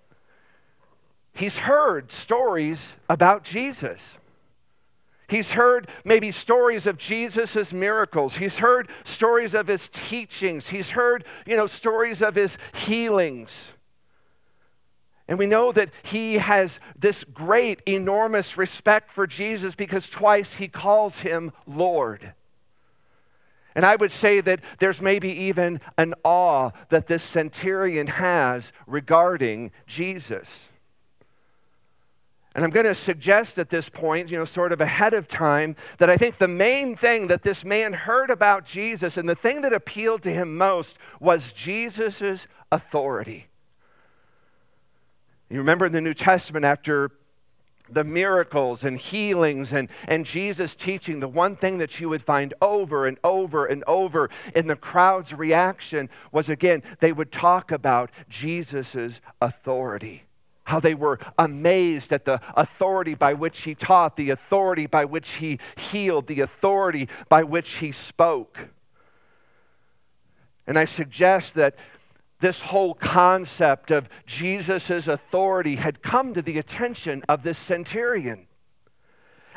he's 1.35 1.59
heard 1.59 2.11
stories 2.11 2.95
about 3.09 3.45
Jesus. 3.45 4.17
He's 5.33 5.53
heard 5.53 5.89
maybe 6.05 6.31
stories 6.31 6.87
of 6.87 6.99
Jesus' 6.99 7.73
miracles. 7.73 8.37
He's 8.37 8.59
heard 8.59 8.91
stories 9.03 9.55
of 9.55 9.67
his 9.67 9.89
teachings. 9.89 10.69
He's 10.69 10.91
heard, 10.91 11.25
you 11.47 11.57
know, 11.57 11.67
stories 11.67 12.21
of 12.21 12.35
his 12.35 12.59
healings. 12.75 13.59
And 15.27 15.39
we 15.39 15.47
know 15.47 15.73
that 15.73 15.89
he 16.03 16.35
has 16.35 16.81
this 16.99 17.25
great, 17.25 17.81
enormous 17.87 18.59
respect 18.59 19.11
for 19.11 19.27
Jesus 19.27 19.75
because 19.75 20.07
twice 20.07 20.57
he 20.57 20.69
calls 20.69 21.21
him 21.21 21.53
Lord. 21.67 22.35
And 23.75 23.87
I 23.87 23.97
would 23.97 24.13
say 24.13 24.43
that 24.43 24.61
there's 24.81 25.01
maybe 25.01 25.31
even 25.31 25.81
an 25.97 26.13
awe 26.25 26.73
that 26.91 27.07
this 27.07 27.23
centurion 27.23 28.07
has 28.07 28.71
regarding 28.87 29.71
Jesus. 29.87 30.69
And 32.55 32.65
I'm 32.65 32.71
going 32.71 32.87
to 32.87 32.95
suggest 32.95 33.59
at 33.59 33.71
this 33.71 33.89
point, 33.89 34.31
you 34.31 34.39
know, 34.39 34.45
sort 34.45 34.73
of 34.73 34.81
ahead 34.81 35.15
of 35.15 35.27
time, 35.27 35.75
that 35.99 36.11
I 36.11 36.17
think 36.17 36.39
the 36.39 36.49
main 36.49 36.97
thing 36.97 37.29
that 37.29 37.43
this 37.43 37.65
man 37.65 37.95
heard 37.95 38.29
about 38.29 38.67
Jesus 38.67 39.17
and 39.17 39.29
the 39.29 39.35
thing 39.35 39.63
that 39.63 39.73
appealed 39.73 40.23
to 40.23 40.33
him 40.33 40.57
most 40.57 40.97
was 41.19 41.53
Jesus' 41.53 42.47
authority. 42.71 43.47
You 45.49 45.59
remember 45.59 45.87
in 45.87 45.93
the 45.93 46.01
New 46.01 46.15
Testament, 46.15 46.65
after 46.65 47.11
the 47.91 48.05
miracles 48.05 48.85
and 48.85 48.99
healings 48.99 49.73
and, 49.73 49.89
and 50.09 50.25
Jesus 50.25 50.75
teaching, 50.75 51.21
the 51.21 51.29
one 51.29 51.57
thing 51.57 51.79
that 51.79 52.01
you 52.01 52.09
would 52.09 52.23
find 52.23 52.55
over 52.63 53.07
and 53.07 53.19
over 53.23 53.67
and 53.67 53.85
over 53.87 54.31
in 54.55 54.67
the 54.67 54.77
crowd's 54.77 55.33
reaction 55.33 56.09
was 56.31 56.49
again, 56.49 56.83
they 57.01 57.13
would 57.13 57.33
talk 57.33 57.71
about 57.71 58.11
Jesus' 58.29 59.21
authority. 59.41 60.25
How 60.65 60.81
they 60.81 60.95
were 60.95 61.19
amazed 61.39 62.13
at 62.13 62.25
the 62.25 62.41
authority 62.57 63.15
by 63.15 63.35
which 63.35 63.63
he 63.63 63.75
taught, 63.75 64.17
the 64.17 64.31
authority 64.31 64.87
by 64.87 65.05
which 65.05 65.33
he 65.35 65.59
healed, 65.77 66.27
the 66.29 66.41
authority 66.41 67.09
by 67.29 67.43
which 67.43 67.75
he 67.75 67.93
spoke. 67.93 68.69
And 70.67 70.79
I 70.79 70.85
suggest 70.85 71.55
that 71.55 71.75
this 72.41 72.61
whole 72.61 72.95
concept 72.95 73.91
of 73.91 74.09
Jesus' 74.27 75.09
authority 75.09 75.77
had 75.77 76.03
come 76.03 76.35
to 76.35 76.43
the 76.43 76.59
attention 76.59 77.23
of 77.29 77.43
this 77.43 77.59
centurion. 77.59 78.47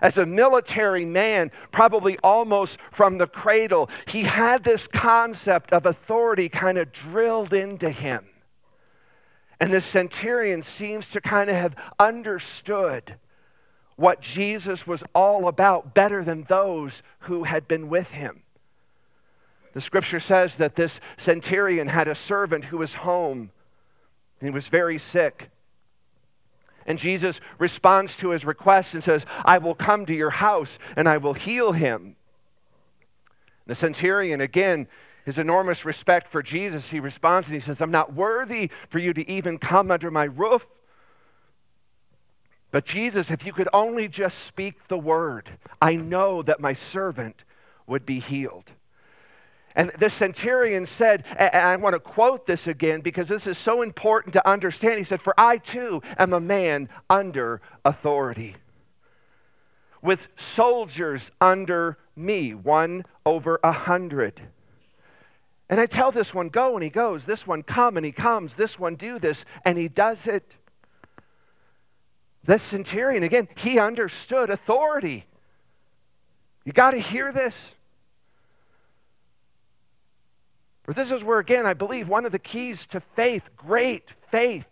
As 0.02 0.18
a 0.18 0.26
military 0.26 1.06
man, 1.06 1.52
probably 1.72 2.18
almost 2.20 2.78
from 2.92 3.18
the 3.18 3.28
cradle, 3.28 3.90
he 4.08 4.24
had 4.24 4.64
this 4.64 4.88
concept 4.88 5.72
of 5.72 5.86
authority 5.86 6.50
kind 6.50 6.78
of 6.78 6.92
drilled 6.92 7.54
into 7.54 7.90
him. 7.90 8.26
And 9.60 9.74
the 9.74 9.82
centurion 9.82 10.62
seems 10.62 11.10
to 11.12 11.22
kind 11.22 11.50
of 11.50 11.56
have 11.56 11.76
understood 12.00 13.16
what 13.96 14.22
Jesus 14.22 14.86
was 14.86 15.04
all 15.14 15.48
about 15.48 15.94
better 15.94 16.24
than 16.24 16.44
those 16.44 17.02
who 17.20 17.44
had 17.44 17.68
been 17.68 17.88
with 17.88 18.12
him. 18.12 18.44
The 19.74 19.82
scripture 19.82 20.20
says 20.20 20.56
that 20.56 20.76
this 20.76 21.00
centurion 21.18 21.88
had 21.88 22.08
a 22.08 22.16
servant 22.16 22.66
who 22.66 22.78
was 22.78 22.94
home. 22.94 23.52
He 24.42 24.50
was 24.50 24.68
very 24.68 24.98
sick. 24.98 25.50
And 26.86 27.00
Jesus 27.00 27.42
responds 27.58 28.16
to 28.18 28.30
his 28.30 28.46
request 28.46 28.94
and 28.94 29.04
says, 29.04 29.26
I 29.44 29.58
will 29.58 29.76
come 29.76 30.06
to 30.06 30.14
your 30.14 30.30
house 30.30 30.78
and 30.96 31.10
I 31.10 31.18
will 31.18 31.34
heal 31.34 31.72
him. 31.72 32.16
The 33.66 33.76
centurion, 33.76 34.42
again, 34.42 34.88
his 35.26 35.40
enormous 35.40 35.86
respect 35.86 36.28
for 36.28 36.44
Jesus, 36.44 36.92
he 36.92 37.00
responds 37.00 37.48
and 37.48 37.56
he 37.56 37.60
says, 37.60 37.82
I'm 37.82 37.92
not 37.92 38.14
worthy 38.14 38.70
for 38.90 39.00
you 39.00 39.12
to 39.14 39.30
even 39.30 39.58
come 39.58 39.90
under 39.90 40.12
my 40.12 40.26
roof. 40.26 40.68
But 42.70 42.86
Jesus, 42.86 43.32
if 43.32 43.46
you 43.46 43.52
could 43.52 43.70
only 43.74 44.08
just 44.08 44.40
speak 44.40 44.88
the 44.88 44.98
word, 44.98 45.50
I 45.82 45.96
know 45.96 46.44
that 46.44 46.60
my 46.60 46.74
servant 46.74 47.44
would 47.88 48.06
be 48.06 48.20
healed. 48.20 48.72
And 49.76 49.92
the 49.98 50.10
centurion 50.10 50.86
said, 50.86 51.26
and 51.38 51.56
I 51.56 51.76
want 51.76 51.94
to 51.94 52.00
quote 52.00 52.46
this 52.46 52.68
again 52.68 53.02
because 53.02 53.28
this 53.28 53.48
is 53.48 53.58
so 53.58 53.82
important 53.82 54.34
to 54.34 54.48
understand. 54.48 55.00
He 55.00 55.04
said, 55.04 55.22
For 55.22 55.34
I 55.38 55.58
too 55.58 56.02
am 56.20 56.34
a 56.34 56.40
man 56.40 56.88
under 57.10 57.62
authority, 57.84 58.56
with 60.02 60.28
soldiers 60.36 61.32
under 61.42 61.98
me, 62.16 62.54
one 62.54 63.06
over 63.26 63.60
a 63.64 63.72
hundred. 63.72 64.42
And 65.70 65.80
I 65.80 65.88
tell 65.88 66.12
this 66.12 66.34
one, 66.34 66.50
go, 66.50 66.76
and 66.76 66.84
he 66.84 66.90
goes. 66.90 67.26
This 67.26 67.48
one, 67.48 67.64
come, 67.64 67.98
and 67.98 68.06
he 68.06 68.12
comes. 68.12 68.54
This 68.54 68.78
one, 68.78 68.96
do 68.96 69.18
this, 69.18 69.46
and 69.64 69.78
he 69.78 69.88
does 69.88 70.28
it. 70.28 70.54
This 72.44 72.62
centurion, 72.62 73.24
again, 73.24 73.48
he 73.56 73.80
understood 73.80 74.52
authority. 74.52 75.26
You 76.64 76.72
got 76.72 76.92
to 76.92 77.00
hear 77.00 77.32
this. 77.32 77.56
But 80.86 80.96
this 80.96 81.12
is 81.12 81.24
where, 81.24 81.40
again, 81.40 81.66
I 81.66 81.74
believe 81.74 82.08
one 82.08 82.26
of 82.26 82.32
the 82.32 82.40
keys 82.40 82.86
to 82.88 83.00
faith, 83.00 83.50
great 83.58 84.10
faith, 84.30 84.68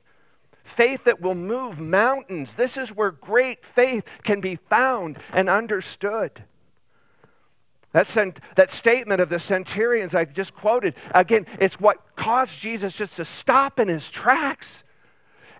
faith 0.63 1.05
that 1.05 1.21
will 1.21 1.35
move 1.35 1.79
mountains, 1.79 2.53
this 2.55 2.77
is 2.77 2.89
where 2.89 3.11
great 3.11 3.65
faith 3.65 4.05
can 4.23 4.39
be 4.39 4.55
found 4.55 5.17
and 5.31 5.49
understood. 5.49 6.43
That, 7.93 8.07
cent- 8.07 8.39
that 8.55 8.71
statement 8.71 9.21
of 9.21 9.29
the 9.29 9.39
centurions 9.39 10.15
I 10.15 10.25
just 10.25 10.53
quoted, 10.53 10.95
again, 11.13 11.45
it's 11.59 11.79
what 11.79 12.15
caused 12.15 12.59
Jesus 12.59 12.93
just 12.93 13.15
to 13.17 13.25
stop 13.25 13.79
in 13.79 13.87
his 13.87 14.09
tracks 14.09 14.83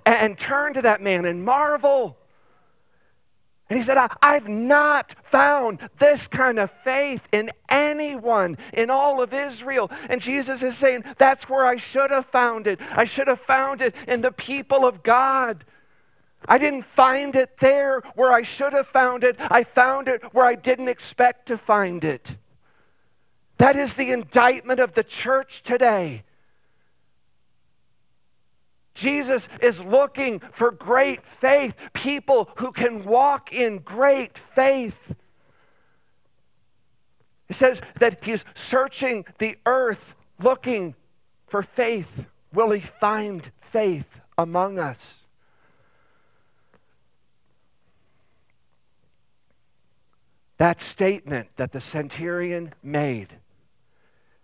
and, 0.05 0.15
and 0.15 0.37
turn 0.37 0.73
to 0.73 0.81
that 0.81 1.01
man 1.01 1.25
and 1.25 1.45
marvel. 1.45 2.17
And 3.69 3.79
he 3.79 3.85
said, 3.85 3.97
I've 4.21 4.47
not 4.47 5.15
found 5.23 5.89
this 5.97 6.27
kind 6.27 6.59
of 6.59 6.69
faith 6.83 7.21
in 7.31 7.51
anyone 7.69 8.57
in 8.73 8.89
all 8.89 9.21
of 9.21 9.33
Israel. 9.33 9.89
And 10.09 10.21
Jesus 10.21 10.63
is 10.63 10.75
saying, 10.75 11.03
That's 11.17 11.47
where 11.47 11.65
I 11.65 11.77
should 11.77 12.11
have 12.11 12.25
found 12.25 12.67
it. 12.67 12.79
I 12.91 13.05
should 13.05 13.27
have 13.27 13.39
found 13.39 13.81
it 13.81 13.95
in 14.07 14.21
the 14.21 14.31
people 14.31 14.85
of 14.85 15.01
God. 15.01 15.65
I 16.47 16.57
didn't 16.57 16.83
find 16.85 17.35
it 17.35 17.57
there 17.59 18.01
where 18.15 18.31
I 18.31 18.41
should 18.41 18.73
have 18.73 18.88
found 18.88 19.23
it. 19.23 19.38
I 19.39 19.63
found 19.63 20.07
it 20.07 20.33
where 20.33 20.45
I 20.45 20.55
didn't 20.55 20.89
expect 20.89 21.47
to 21.47 21.57
find 21.57 22.03
it. 22.03 22.35
That 23.57 23.75
is 23.75 23.93
the 23.93 24.12
indictment 24.12 24.79
of 24.79 24.93
the 24.93 25.03
church 25.03 25.63
today. 25.63 26.23
Jesus 28.93 29.47
is 29.62 29.81
looking 29.81 30.39
for 30.51 30.71
great 30.71 31.25
faith, 31.25 31.75
people 31.93 32.50
who 32.57 32.71
can 32.71 33.03
walk 33.05 33.51
in 33.51 33.79
great 33.79 34.38
faith. 34.38 35.15
It 37.50 37.55
says 37.55 37.81
that 38.00 38.23
he's 38.23 38.45
searching 38.53 39.25
the 39.38 39.57
earth 39.65 40.15
looking 40.39 40.95
for 41.47 41.63
faith. 41.63 42.25
Will 42.53 42.71
he 42.71 42.81
find 42.81 43.51
faith 43.62 44.19
among 44.38 44.77
us? 44.77 45.22
That 50.63 50.79
statement 50.79 51.50
that 51.58 51.74
the 51.74 51.82
centurion 51.82 52.74
made 52.82 53.34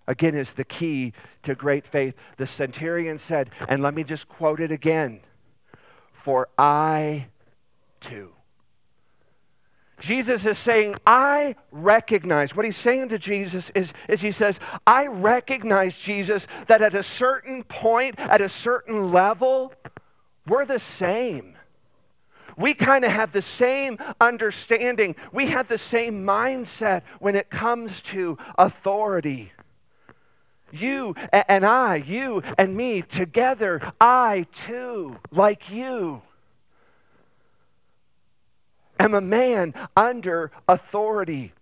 again, 0.05 0.35
is 0.35 0.51
the 0.51 0.65
key 0.65 1.13
to 1.43 1.55
great 1.55 1.87
faith. 1.87 2.13
The 2.35 2.45
centurion 2.45 3.17
said, 3.17 3.51
and 3.69 3.81
let 3.81 3.93
me 3.93 4.03
just 4.03 4.27
quote 4.27 4.59
it 4.59 4.69
again 4.69 5.21
For 6.11 6.49
I 6.57 7.27
too. 8.01 8.33
Jesus 10.01 10.45
is 10.45 10.59
saying, 10.59 10.95
I 11.07 11.55
recognize, 11.71 12.53
what 12.53 12.65
he's 12.65 12.75
saying 12.75 13.07
to 13.09 13.17
Jesus 13.17 13.71
is, 13.73 13.93
is 14.09 14.19
he 14.19 14.33
says, 14.33 14.59
I 14.85 15.07
recognize, 15.07 15.97
Jesus, 15.97 16.47
that 16.67 16.81
at 16.81 16.95
a 16.95 17.03
certain 17.03 17.63
point, 17.63 18.19
at 18.19 18.41
a 18.41 18.49
certain 18.49 19.13
level, 19.13 19.73
we're 20.45 20.65
the 20.65 20.79
same. 20.79 21.55
We 22.59 22.73
kind 22.73 23.05
of 23.05 23.11
have 23.11 23.31
the 23.31 23.41
same 23.41 23.97
understanding. 24.19 25.15
We 25.31 25.47
have 25.47 25.69
the 25.69 25.77
same 25.77 26.25
mindset 26.25 27.03
when 27.19 27.37
it 27.37 27.49
comes 27.49 28.01
to 28.01 28.37
authority. 28.57 29.53
You 30.71 31.15
and 31.31 31.65
I, 31.65 31.95
you 31.95 32.43
and 32.57 32.75
me 32.75 33.01
together, 33.01 33.93
I 33.99 34.45
too, 34.51 35.17
like 35.31 35.71
you, 35.71 36.21
am 38.99 39.13
a 39.13 39.21
man 39.21 39.73
under 39.95 40.51
authority 40.67 41.53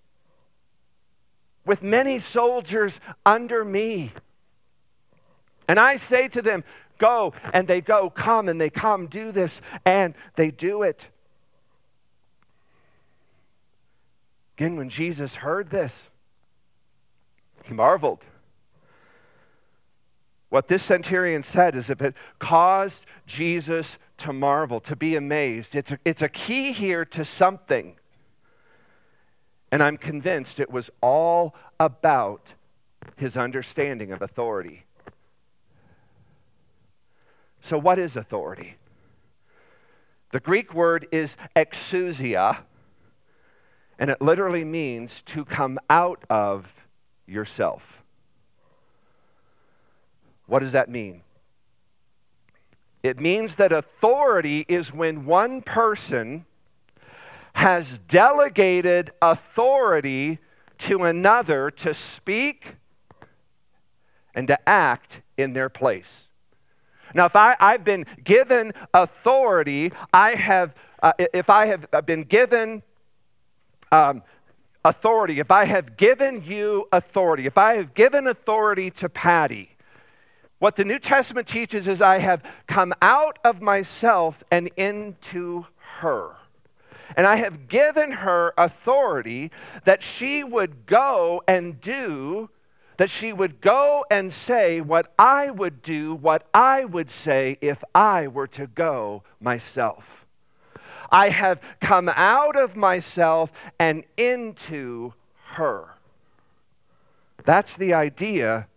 with 1.64 1.84
many 1.84 2.18
soldiers 2.18 3.00
under 3.24 3.64
me. 3.64 4.14
And 5.68 5.80
I 5.80 5.98
say 5.98 6.28
to 6.30 6.42
them, 6.42 6.64
Go, 6.98 7.34
and 7.54 7.68
they 7.68 7.82
go, 7.82 8.10
come, 8.10 8.50
and 8.50 8.60
they 8.60 8.70
come, 8.70 9.08
do 9.08 9.32
this, 9.32 9.62
and 9.86 10.14
they 10.36 10.52
do 10.52 10.84
it. 10.84 11.08
Again, 14.58 14.76
when 14.76 14.90
Jesus 14.90 15.36
heard 15.36 15.70
this, 15.70 16.10
he 17.64 17.74
marveled. 17.74 18.26
What 20.50 20.68
this 20.68 20.82
centurion 20.82 21.44
said 21.44 21.76
is 21.76 21.90
if 21.90 22.02
it 22.02 22.16
caused 22.40 23.06
Jesus 23.28 23.98
to 24.20 24.34
marvel, 24.34 24.80
to 24.82 24.96
be 24.96 25.16
amazed, 25.16 25.76
it's 25.76 25.92
a, 25.92 26.00
it's 26.06 26.22
a 26.22 26.30
key 26.30 26.72
here 26.72 27.06
to 27.06 27.24
something. 27.24 27.98
And 29.72 29.84
I'm 29.84 29.98
convinced 29.98 30.60
it 30.60 30.72
was 30.72 30.90
all 31.02 31.54
about 31.80 32.54
his 33.18 33.38
understanding 33.38 34.12
of 34.12 34.22
authority. 34.22 34.87
So, 37.68 37.78
what 37.78 38.00
is 38.00 38.16
authority? 38.16 38.76
The 40.32 40.40
Greek 40.40 40.74
word 40.74 41.06
is 41.12 41.36
exousia, 41.54 42.60
and 44.00 44.10
it 44.10 44.22
literally 44.22 44.64
means 44.64 45.22
to 45.24 45.44
come 45.44 45.78
out 45.90 46.24
of 46.30 46.66
yourself. 47.26 48.04
What 50.46 50.60
does 50.60 50.72
that 50.72 50.88
mean? 50.88 51.24
It 53.04 53.20
means 53.20 53.56
that 53.56 53.74
authority 53.74 54.66
is 54.70 54.94
when 54.94 55.26
one 55.26 55.62
person 55.62 56.46
has 57.56 57.98
delegated 57.98 59.12
authority 59.22 60.40
to 60.78 61.04
another 61.04 61.70
to 61.72 61.94
speak 61.94 62.76
and 64.34 64.48
to 64.48 64.58
act 64.70 65.20
in 65.36 65.52
their 65.52 65.68
place. 65.68 66.27
Now, 67.14 67.26
if 67.26 67.36
I, 67.36 67.56
I've 67.60 67.84
been 67.84 68.06
given 68.24 68.74
authority, 68.94 69.92
I 70.14 70.32
have, 70.36 70.76
uh, 71.02 71.14
if 71.18 71.50
I 71.50 71.68
have 71.68 72.06
been 72.06 72.24
given 72.24 72.84
um, 73.92 74.24
authority, 74.84 75.40
if 75.40 75.52
I 75.52 75.66
have 75.66 75.98
given 75.98 76.44
you 76.44 76.88
authority, 76.92 77.46
if 77.46 77.58
I 77.58 77.76
have 77.76 77.94
given 77.94 78.28
authority 78.28 78.90
to 78.92 79.10
Patty, 79.10 79.72
what 80.60 80.76
the 80.76 80.84
New 80.84 81.00
Testament 81.00 81.48
teaches 81.48 81.88
is 81.88 82.02
I 82.02 82.18
have 82.18 82.44
come 82.66 82.94
out 83.02 83.38
of 83.44 83.62
myself 83.62 84.44
and 84.50 84.70
into 84.76 85.68
her. 86.00 86.32
And 87.16 87.26
I 87.26 87.38
have 87.38 87.68
given 87.68 88.12
her 88.12 88.54
authority 88.58 89.52
that 89.86 90.04
she 90.04 90.44
would 90.44 90.86
go 90.86 91.42
and 91.48 91.80
do, 91.80 92.50
that 92.98 93.10
she 93.10 93.32
would 93.32 93.62
go 93.62 94.06
and 94.10 94.34
say 94.34 94.82
what 94.82 95.14
I 95.18 95.50
would 95.50 95.82
do, 95.82 96.16
what 96.16 96.48
I 96.54 96.86
would 96.86 97.10
say 97.10 97.58
if 97.62 97.84
I 97.96 98.28
were 98.28 98.48
to 98.48 98.68
go 98.68 99.24
myself. 99.40 100.26
I 101.12 101.30
have 101.30 101.62
come 101.80 102.10
out 102.10 102.56
of 102.56 102.76
myself 102.76 103.52
and 103.80 104.04
into 104.18 105.14
her. 105.46 105.90
That's 107.46 107.76
the 107.78 107.94
idea 107.94 108.68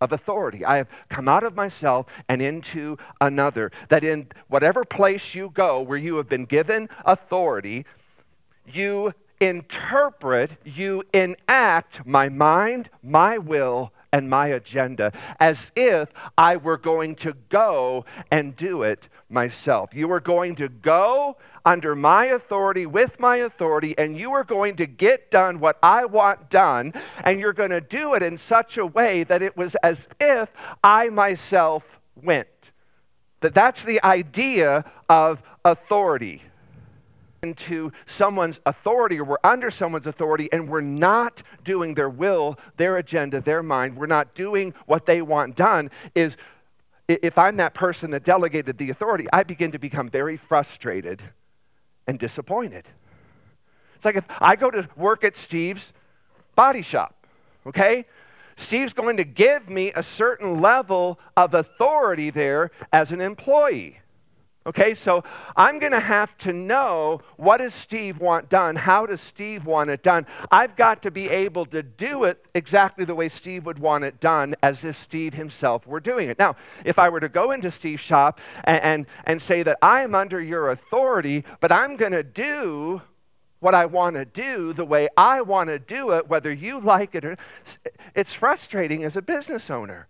of 0.00 0.10
authority. 0.10 0.64
I 0.64 0.78
have 0.78 0.88
come 1.08 1.28
out 1.28 1.44
of 1.44 1.54
myself 1.54 2.06
and 2.28 2.42
into 2.42 2.98
another. 3.20 3.70
That 3.88 4.02
in 4.02 4.26
whatever 4.48 4.84
place 4.84 5.34
you 5.36 5.50
go 5.54 5.80
where 5.80 5.98
you 5.98 6.16
have 6.16 6.28
been 6.28 6.46
given 6.46 6.88
authority, 7.04 7.86
you 8.66 9.14
interpret, 9.42 10.52
you 10.64 11.02
enact 11.12 12.06
my 12.06 12.28
mind, 12.28 12.88
my 13.02 13.38
will, 13.38 13.92
and 14.12 14.30
my 14.30 14.46
agenda 14.48 15.10
as 15.40 15.72
if 15.74 16.10
I 16.38 16.56
were 16.56 16.76
going 16.76 17.16
to 17.16 17.34
go 17.48 18.04
and 18.30 18.54
do 18.54 18.82
it 18.82 19.08
myself. 19.28 19.90
You 19.94 20.12
are 20.12 20.20
going 20.20 20.54
to 20.56 20.68
go 20.68 21.38
under 21.64 21.96
my 21.96 22.26
authority, 22.26 22.86
with 22.86 23.18
my 23.18 23.36
authority, 23.36 23.96
and 23.98 24.16
you 24.16 24.32
are 24.32 24.44
going 24.44 24.76
to 24.76 24.86
get 24.86 25.30
done 25.30 25.58
what 25.58 25.78
I 25.82 26.04
want 26.04 26.48
done, 26.48 26.92
and 27.24 27.40
you're 27.40 27.52
going 27.52 27.70
to 27.70 27.80
do 27.80 28.14
it 28.14 28.22
in 28.22 28.38
such 28.38 28.76
a 28.76 28.86
way 28.86 29.24
that 29.24 29.42
it 29.42 29.56
was 29.56 29.74
as 29.76 30.06
if 30.20 30.50
I 30.84 31.08
myself 31.08 31.82
went. 32.14 32.70
That 33.40 33.54
that's 33.54 33.82
the 33.82 34.02
idea 34.04 34.84
of 35.08 35.42
authority 35.64 36.42
into 37.44 37.90
someone's 38.06 38.60
authority 38.66 39.18
or 39.18 39.24
we're 39.24 39.36
under 39.42 39.68
someone's 39.68 40.06
authority 40.06 40.48
and 40.52 40.68
we're 40.68 40.80
not 40.80 41.42
doing 41.64 41.94
their 41.94 42.08
will, 42.08 42.56
their 42.76 42.98
agenda, 42.98 43.40
their 43.40 43.64
mind, 43.64 43.96
we're 43.96 44.06
not 44.06 44.32
doing 44.32 44.72
what 44.86 45.06
they 45.06 45.20
want 45.20 45.56
done 45.56 45.90
is 46.14 46.36
if 47.08 47.36
I'm 47.36 47.56
that 47.56 47.74
person 47.74 48.12
that 48.12 48.22
delegated 48.22 48.78
the 48.78 48.90
authority, 48.90 49.26
I 49.32 49.42
begin 49.42 49.72
to 49.72 49.78
become 49.80 50.08
very 50.08 50.36
frustrated 50.36 51.20
and 52.06 52.16
disappointed. 52.16 52.86
It's 53.96 54.04
like 54.04 54.14
if 54.14 54.24
I 54.38 54.54
go 54.54 54.70
to 54.70 54.88
work 54.94 55.24
at 55.24 55.36
Steve's 55.36 55.92
body 56.54 56.82
shop, 56.82 57.26
okay? 57.66 58.06
Steve's 58.54 58.92
going 58.92 59.16
to 59.16 59.24
give 59.24 59.68
me 59.68 59.90
a 59.96 60.04
certain 60.04 60.60
level 60.60 61.18
of 61.36 61.54
authority 61.54 62.30
there 62.30 62.70
as 62.92 63.10
an 63.10 63.20
employee. 63.20 63.98
Okay, 64.64 64.94
so 64.94 65.24
I'm 65.56 65.80
going 65.80 65.92
to 65.92 65.98
have 66.00 66.38
to 66.38 66.52
know 66.52 67.20
what 67.36 67.56
does 67.56 67.74
Steve 67.74 68.20
want 68.20 68.48
done? 68.48 68.76
How 68.76 69.06
does 69.06 69.20
Steve 69.20 69.66
want 69.66 69.90
it 69.90 70.04
done? 70.04 70.24
I've 70.52 70.76
got 70.76 71.02
to 71.02 71.10
be 71.10 71.28
able 71.28 71.66
to 71.66 71.82
do 71.82 72.24
it 72.24 72.44
exactly 72.54 73.04
the 73.04 73.14
way 73.16 73.28
Steve 73.28 73.66
would 73.66 73.80
want 73.80 74.04
it 74.04 74.20
done, 74.20 74.54
as 74.62 74.84
if 74.84 75.00
Steve 75.00 75.34
himself 75.34 75.84
were 75.84 75.98
doing 75.98 76.28
it. 76.28 76.38
Now, 76.38 76.54
if 76.84 76.96
I 76.96 77.08
were 77.08 77.18
to 77.18 77.28
go 77.28 77.50
into 77.50 77.72
Steve's 77.72 78.02
shop 78.02 78.40
and, 78.62 78.82
and, 78.82 79.06
and 79.24 79.42
say 79.42 79.64
that 79.64 79.78
I 79.82 80.02
am 80.02 80.14
under 80.14 80.40
your 80.40 80.70
authority, 80.70 81.44
but 81.58 81.72
I'm 81.72 81.96
going 81.96 82.12
to 82.12 82.22
do 82.22 83.02
what 83.58 83.74
I 83.74 83.86
want 83.86 84.14
to 84.14 84.24
do 84.24 84.72
the 84.72 84.84
way 84.84 85.08
I 85.16 85.40
want 85.40 85.70
to 85.70 85.80
do 85.80 86.12
it, 86.12 86.28
whether 86.28 86.52
you 86.52 86.80
like 86.80 87.16
it 87.16 87.24
or 87.24 87.30
not, 87.30 87.78
it's 88.14 88.32
frustrating 88.32 89.02
as 89.02 89.16
a 89.16 89.22
business 89.22 89.70
owner. 89.70 90.06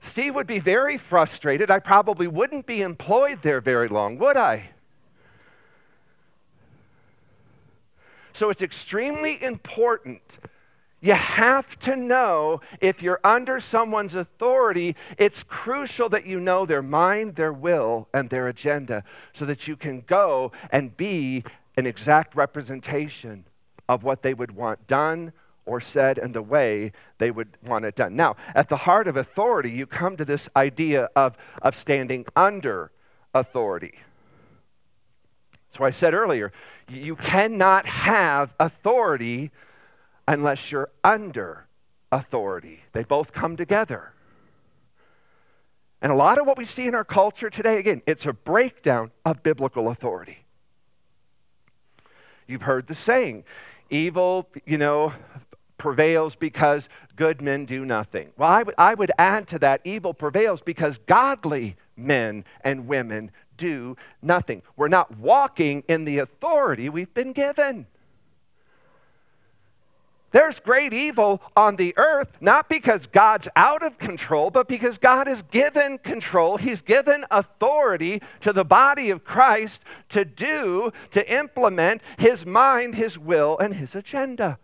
Steve 0.00 0.34
would 0.34 0.46
be 0.46 0.58
very 0.58 0.96
frustrated. 0.96 1.70
I 1.70 1.78
probably 1.78 2.26
wouldn't 2.26 2.66
be 2.66 2.82
employed 2.82 3.42
there 3.42 3.60
very 3.60 3.88
long, 3.88 4.18
would 4.18 4.36
I? 4.36 4.70
So 8.32 8.50
it's 8.50 8.62
extremely 8.62 9.42
important. 9.42 10.22
You 11.00 11.14
have 11.14 11.78
to 11.80 11.96
know 11.96 12.60
if 12.80 13.02
you're 13.02 13.20
under 13.24 13.60
someone's 13.60 14.14
authority, 14.14 14.96
it's 15.16 15.42
crucial 15.42 16.08
that 16.10 16.26
you 16.26 16.38
know 16.38 16.64
their 16.64 16.82
mind, 16.82 17.34
their 17.34 17.52
will, 17.52 18.08
and 18.12 18.30
their 18.30 18.48
agenda 18.48 19.04
so 19.32 19.44
that 19.44 19.66
you 19.66 19.76
can 19.76 20.02
go 20.02 20.52
and 20.70 20.96
be 20.96 21.44
an 21.76 21.86
exact 21.86 22.34
representation 22.34 23.44
of 23.88 24.02
what 24.02 24.22
they 24.22 24.34
would 24.34 24.52
want 24.52 24.86
done 24.86 25.32
or 25.68 25.80
said 25.80 26.18
and 26.18 26.34
the 26.34 26.42
way 26.42 26.92
they 27.18 27.30
would 27.30 27.56
want 27.62 27.84
it 27.84 27.94
done. 27.94 28.16
Now, 28.16 28.36
at 28.54 28.68
the 28.68 28.78
heart 28.78 29.06
of 29.06 29.16
authority, 29.16 29.70
you 29.70 29.86
come 29.86 30.16
to 30.16 30.24
this 30.24 30.48
idea 30.56 31.08
of, 31.14 31.36
of 31.60 31.76
standing 31.76 32.24
under 32.34 32.90
authority. 33.34 33.98
So 35.70 35.84
I 35.84 35.90
said 35.90 36.14
earlier, 36.14 36.50
you 36.88 37.14
cannot 37.14 37.86
have 37.86 38.54
authority 38.58 39.50
unless 40.26 40.72
you're 40.72 40.90
under 41.04 41.66
authority. 42.10 42.80
They 42.92 43.04
both 43.04 43.32
come 43.32 43.56
together. 43.56 44.12
And 46.00 46.10
a 46.10 46.14
lot 46.14 46.38
of 46.38 46.46
what 46.46 46.56
we 46.56 46.64
see 46.64 46.86
in 46.86 46.94
our 46.94 47.04
culture 47.04 47.50
today, 47.50 47.78
again, 47.78 48.02
it's 48.06 48.24
a 48.24 48.32
breakdown 48.32 49.10
of 49.24 49.42
biblical 49.42 49.88
authority. 49.88 50.38
You've 52.46 52.62
heard 52.62 52.86
the 52.86 52.94
saying, 52.94 53.44
evil, 53.90 54.48
you 54.64 54.78
know, 54.78 55.12
prevails 55.78 56.36
because 56.36 56.88
good 57.16 57.40
men 57.40 57.64
do 57.64 57.84
nothing. 57.84 58.30
Well, 58.36 58.50
I, 58.50 58.58
w- 58.60 58.74
I 58.76 58.94
would 58.94 59.12
add 59.18 59.48
to 59.48 59.58
that 59.60 59.80
evil 59.84 60.12
prevails 60.12 60.60
because 60.60 60.98
godly 61.06 61.76
men 61.96 62.44
and 62.62 62.86
women 62.86 63.30
do 63.56 63.96
nothing. 64.22 64.62
We're 64.76 64.88
not 64.88 65.16
walking 65.16 65.84
in 65.88 66.04
the 66.04 66.18
authority 66.18 66.88
we've 66.88 67.12
been 67.14 67.32
given. 67.32 67.86
There's 70.30 70.60
great 70.60 70.92
evil 70.92 71.40
on 71.56 71.76
the 71.76 71.94
earth, 71.96 72.36
not 72.40 72.68
because 72.68 73.06
God's 73.06 73.48
out 73.56 73.82
of 73.82 73.96
control, 73.96 74.50
but 74.50 74.68
because 74.68 74.98
God 74.98 75.26
has 75.26 75.40
given 75.42 75.96
control. 75.98 76.58
He's 76.58 76.82
given 76.82 77.24
authority 77.30 78.20
to 78.42 78.52
the 78.52 78.64
body 78.64 79.08
of 79.08 79.24
Christ 79.24 79.82
to 80.10 80.26
do, 80.26 80.92
to 81.12 81.32
implement 81.32 82.02
His 82.18 82.44
mind, 82.44 82.94
His 82.94 83.18
will, 83.18 83.56
and 83.58 83.74
His 83.74 83.94
agenda. 83.94 84.58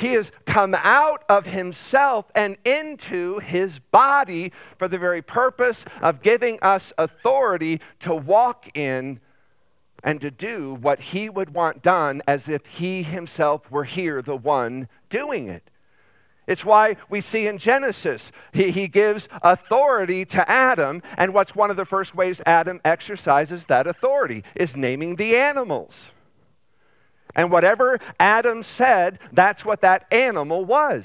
He 0.00 0.14
has 0.14 0.32
come 0.46 0.74
out 0.74 1.24
of 1.28 1.44
himself 1.44 2.32
and 2.34 2.56
into 2.64 3.38
his 3.40 3.78
body 3.78 4.50
for 4.78 4.88
the 4.88 4.96
very 4.96 5.20
purpose 5.20 5.84
of 6.00 6.22
giving 6.22 6.58
us 6.62 6.90
authority 6.96 7.82
to 8.00 8.14
walk 8.14 8.74
in 8.74 9.20
and 10.02 10.18
to 10.22 10.30
do 10.30 10.72
what 10.72 11.00
he 11.00 11.28
would 11.28 11.52
want 11.52 11.82
done 11.82 12.22
as 12.26 12.48
if 12.48 12.64
he 12.64 13.02
himself 13.02 13.70
were 13.70 13.84
here, 13.84 14.22
the 14.22 14.36
one 14.36 14.88
doing 15.10 15.48
it. 15.48 15.70
It's 16.46 16.64
why 16.64 16.96
we 17.10 17.20
see 17.20 17.46
in 17.46 17.58
Genesis, 17.58 18.32
he, 18.54 18.70
he 18.70 18.88
gives 18.88 19.28
authority 19.42 20.24
to 20.24 20.50
Adam, 20.50 21.02
and 21.18 21.34
what's 21.34 21.54
one 21.54 21.70
of 21.70 21.76
the 21.76 21.84
first 21.84 22.14
ways 22.14 22.40
Adam 22.46 22.80
exercises 22.86 23.66
that 23.66 23.86
authority 23.86 24.44
is 24.54 24.74
naming 24.74 25.16
the 25.16 25.36
animals. 25.36 26.12
And 27.34 27.50
whatever 27.50 27.98
Adam 28.18 28.62
said, 28.62 29.18
that's 29.32 29.64
what 29.64 29.80
that 29.82 30.06
animal 30.12 30.64
was. 30.64 31.04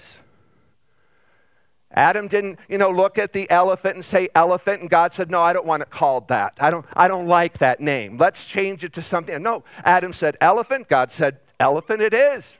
Adam 1.91 2.27
didn't, 2.27 2.59
you 2.67 2.77
know, 2.77 2.91
look 2.91 3.17
at 3.17 3.31
the 3.31 3.49
elephant 3.49 3.95
and 3.95 4.03
say 4.03 4.27
elephant, 4.35 4.81
and 4.81 4.89
God 4.89 5.13
said, 5.13 5.31
No, 5.31 5.41
I 5.41 5.53
don't 5.53 5.65
want 5.65 5.81
it 5.81 5.89
called 5.89 6.27
that. 6.27 6.57
I 6.59 6.69
don't, 6.69 6.85
I 6.93 7.07
don't 7.07 7.27
like 7.27 7.59
that 7.59 7.79
name. 7.79 8.17
Let's 8.17 8.43
change 8.43 8.83
it 8.83 8.93
to 8.93 9.01
something. 9.01 9.41
No, 9.41 9.63
Adam 9.83 10.11
said 10.11 10.35
elephant. 10.41 10.89
God 10.89 11.11
said, 11.11 11.39
Elephant 11.57 12.01
it 12.01 12.13
is. 12.13 12.57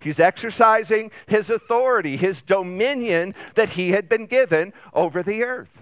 He's 0.00 0.20
exercising 0.20 1.10
his 1.26 1.50
authority, 1.50 2.16
his 2.16 2.42
dominion 2.42 3.34
that 3.54 3.70
he 3.70 3.90
had 3.90 4.08
been 4.08 4.26
given 4.26 4.72
over 4.92 5.22
the 5.22 5.42
earth. 5.42 5.81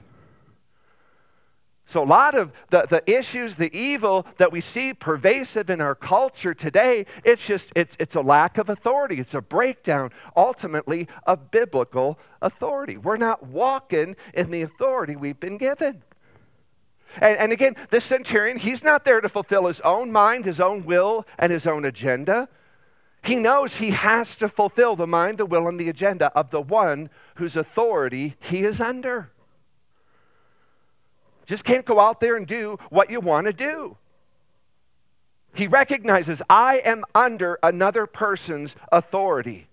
So, 1.91 2.05
a 2.05 2.07
lot 2.07 2.37
of 2.37 2.53
the, 2.69 2.87
the 2.89 3.03
issues, 3.11 3.57
the 3.57 3.77
evil 3.77 4.25
that 4.37 4.53
we 4.53 4.61
see 4.61 4.95
pervasive 4.95 5.69
in 5.69 5.81
our 5.81 5.97
culture 5.97 6.55
today, 6.55 7.05
it's 7.25 7.45
just, 7.45 7.73
it's, 7.75 7.97
it's 7.99 8.15
a 8.15 8.21
lack 8.21 8.59
of 8.59 8.69
authority. 8.69 9.19
It's 9.19 9.35
a 9.35 9.41
breakdown, 9.41 10.13
ultimately, 10.37 11.09
of 11.27 11.51
biblical 11.51 12.17
authority. 12.41 12.97
We're 12.97 13.17
not 13.17 13.45
walking 13.45 14.15
in 14.33 14.53
the 14.53 14.63
authority 14.63 15.17
we've 15.17 15.41
been 15.41 15.59
given. 15.59 16.05
And, 17.17 17.37
and 17.37 17.53
again, 17.53 17.75
this 17.91 18.05
centurion, 18.05 18.59
he's 18.59 18.85
not 18.85 19.05
there 19.05 19.21
to 19.21 19.29
fulfill 19.29 19.67
his 19.67 19.81
own 19.81 20.13
mind, 20.13 20.45
his 20.45 20.61
own 20.61 20.85
will, 20.85 21.27
and 21.41 21.51
his 21.51 21.67
own 21.67 21.85
agenda. 21.85 22.49
He 23.25 23.35
knows 23.35 23.79
he 23.79 23.91
has 23.91 24.37
to 24.37 24.49
fulfill 24.49 24.95
the 24.95 25.09
mind, 25.09 25.39
the 25.39 25.45
will, 25.45 25.67
and 25.67 25.81
the 25.81 25.89
agenda 25.89 26.27
of 26.37 26.51
the 26.51 26.61
one 26.61 27.11
whose 27.35 27.57
authority 27.57 28.37
he 28.39 28.63
is 28.63 28.81
under. 28.81 29.33
Just 31.51 31.65
can't 31.65 31.85
go 31.85 31.99
out 31.99 32.21
there 32.21 32.37
and 32.37 32.47
do 32.47 32.79
what 32.91 33.11
you 33.11 33.19
want 33.19 33.49
to 33.49 33.53
do. 33.53 33.97
He 35.53 35.67
recognizes, 35.67 36.41
I 36.49 36.77
am 36.85 37.03
under 37.13 37.59
another 37.61 38.07
person's 38.07 38.77
authority. 38.93 39.67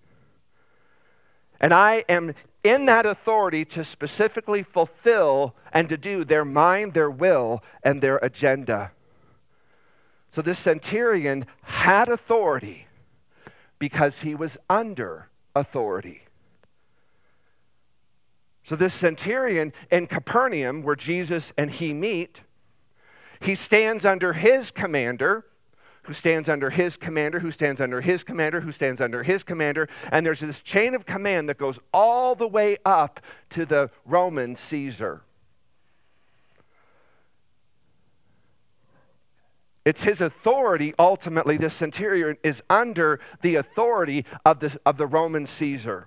And 1.60 1.72
I 1.72 2.04
am 2.08 2.34
in 2.64 2.86
that 2.86 3.06
authority 3.06 3.64
to 3.66 3.84
specifically 3.84 4.64
fulfill 4.64 5.54
and 5.72 5.88
to 5.88 5.96
do 5.96 6.24
their 6.24 6.44
mind, 6.44 6.94
their 6.94 7.08
will, 7.08 7.62
and 7.84 8.02
their 8.02 8.16
agenda. 8.16 8.90
So 10.32 10.42
this 10.42 10.58
centurion 10.58 11.46
had 11.62 12.08
authority 12.08 12.88
because 13.78 14.18
he 14.22 14.34
was 14.34 14.58
under 14.68 15.28
authority. 15.54 16.22
So, 18.68 18.76
this 18.76 18.92
centurion 18.92 19.72
in 19.90 20.06
Capernaum, 20.06 20.82
where 20.82 20.94
Jesus 20.94 21.54
and 21.56 21.70
he 21.70 21.94
meet, 21.94 22.42
he 23.40 23.54
stands 23.54 24.04
under 24.04 24.34
his 24.34 24.70
commander, 24.70 25.46
who 26.02 26.12
stands 26.12 26.50
under 26.50 26.68
his 26.68 26.98
commander, 26.98 27.38
who 27.38 27.50
stands 27.50 27.80
under 27.80 28.02
his 28.02 28.22
commander, 28.22 28.60
who 28.60 28.70
stands 28.70 29.00
under 29.00 29.22
his 29.22 29.42
commander. 29.42 29.88
And 30.12 30.26
there's 30.26 30.40
this 30.40 30.60
chain 30.60 30.94
of 30.94 31.06
command 31.06 31.48
that 31.48 31.56
goes 31.56 31.78
all 31.94 32.34
the 32.34 32.46
way 32.46 32.76
up 32.84 33.20
to 33.50 33.64
the 33.64 33.88
Roman 34.04 34.54
Caesar. 34.54 35.22
It's 39.86 40.02
his 40.02 40.20
authority, 40.20 40.92
ultimately, 40.98 41.56
this 41.56 41.72
centurion 41.72 42.36
is 42.42 42.62
under 42.68 43.18
the 43.40 43.54
authority 43.54 44.26
of 44.44 44.60
the, 44.60 44.78
of 44.84 44.98
the 44.98 45.06
Roman 45.06 45.46
Caesar. 45.46 46.04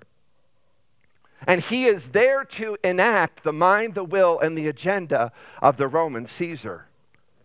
And 1.46 1.60
he 1.60 1.86
is 1.86 2.10
there 2.10 2.44
to 2.44 2.76
enact 2.84 3.42
the 3.42 3.52
mind, 3.52 3.94
the 3.94 4.04
will, 4.04 4.38
and 4.38 4.56
the 4.56 4.68
agenda 4.68 5.32
of 5.60 5.76
the 5.76 5.88
Roman 5.88 6.26
Caesar. 6.26 6.86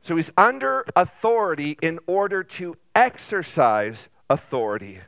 So 0.04 0.16
he's 0.16 0.32
under 0.38 0.86
authority 0.96 1.78
in 1.82 2.00
order 2.08 2.44
to 2.44 2.78
exercise 2.96 4.08
authority. 4.30 5.00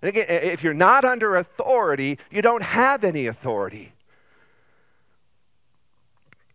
And 0.00 0.08
again, 0.08 0.26
if 0.28 0.64
you're 0.64 0.74
not 0.74 1.04
under 1.04 1.36
authority, 1.36 2.18
you 2.30 2.42
don't 2.42 2.62
have 2.62 3.04
any 3.04 3.26
authority. 3.26 3.92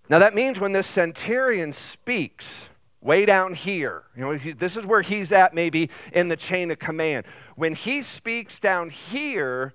Now 0.09 0.19
that 0.19 0.33
means 0.33 0.59
when 0.59 0.71
this 0.71 0.87
centurion 0.87 1.73
speaks, 1.73 2.69
way 3.01 3.25
down 3.25 3.53
here, 3.53 4.03
you 4.15 4.21
know, 4.23 4.37
this 4.37 4.75
is 4.75 4.85
where 4.85 5.01
he's 5.01 5.31
at 5.31 5.53
maybe 5.53 5.89
in 6.11 6.29
the 6.29 6.35
chain 6.35 6.71
of 6.71 6.79
command. 6.79 7.25
When 7.55 7.75
he 7.75 8.01
speaks 8.01 8.59
down 8.59 8.89
here, 8.89 9.73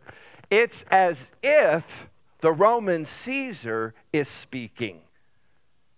it's 0.53 0.85
as 0.91 1.29
if 1.43 2.11
the 2.43 2.53
Roman 2.53 3.07
Caesar 3.07 3.95
is 4.13 4.29
speaking. 4.29 5.01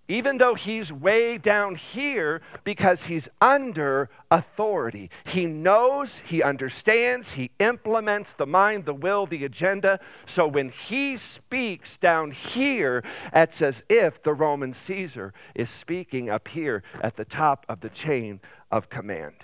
Even 0.07 0.39
though 0.39 0.55
he's 0.55 0.93
way 0.93 1.39
down 1.39 1.75
here 1.75 2.41
because 2.63 3.05
he's 3.05 3.29
under 3.41 4.11
authority. 4.31 5.11
He 5.25 5.47
knows, 5.47 6.21
he 6.21 6.41
understands, 6.41 7.33
he 7.33 7.51
implements 7.59 8.33
the 8.35 8.47
mind, 8.47 8.85
the 8.85 8.95
will, 8.95 9.27
the 9.27 9.45
agenda. 9.45 9.99
So 10.25 10.47
when 10.47 10.69
he 10.69 11.17
speaks 11.17 11.97
down 11.97 12.31
here, 12.31 13.03
it's 13.33 13.61
as 13.61 13.83
if 13.89 14.23
the 14.23 14.35
Roman 14.35 14.73
Caesar 14.73 15.35
is 15.57 15.69
speaking 15.69 16.31
up 16.31 16.47
here 16.47 16.85
at 17.01 17.17
the 17.17 17.25
top 17.25 17.67
of 17.69 17.81
the 17.81 17.91
chain 17.91 18.39
of 18.71 18.89
command. 18.89 19.35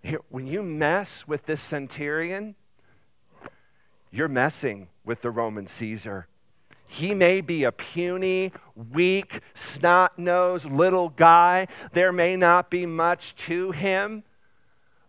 Here, 0.00 0.20
when 0.28 0.46
you 0.46 0.62
mess 0.62 1.26
with 1.26 1.46
this 1.46 1.60
centurion, 1.60 2.54
you're 4.12 4.28
messing 4.28 4.88
with 5.04 5.22
the 5.22 5.30
Roman 5.30 5.66
Caesar. 5.66 6.28
He 6.86 7.14
may 7.14 7.40
be 7.40 7.64
a 7.64 7.72
puny, 7.72 8.52
weak, 8.92 9.40
snot 9.54 10.18
nosed 10.18 10.70
little 10.70 11.08
guy. 11.08 11.66
There 11.94 12.12
may 12.12 12.36
not 12.36 12.70
be 12.70 12.84
much 12.84 13.34
to 13.46 13.70
him. 13.72 14.22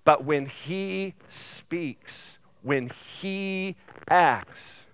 But 0.06 0.24
when 0.24 0.46
he 0.46 1.16
speaks, 1.28 2.38
when 2.62 2.90
he 3.20 3.76
acts, 4.10 4.86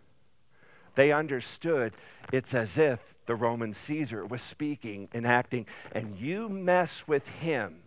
they 0.95 1.11
understood 1.11 1.93
it's 2.33 2.55
as 2.55 2.77
if 2.79 2.99
the 3.27 3.35
Roman 3.35 3.75
Caesar 3.75 4.25
was 4.25 4.41
speaking 4.41 5.07
and 5.13 5.25
acting, 5.27 5.67
and 5.91 6.17
you 6.17 6.49
mess 6.49 7.03
with 7.07 7.27
him, 7.27 7.83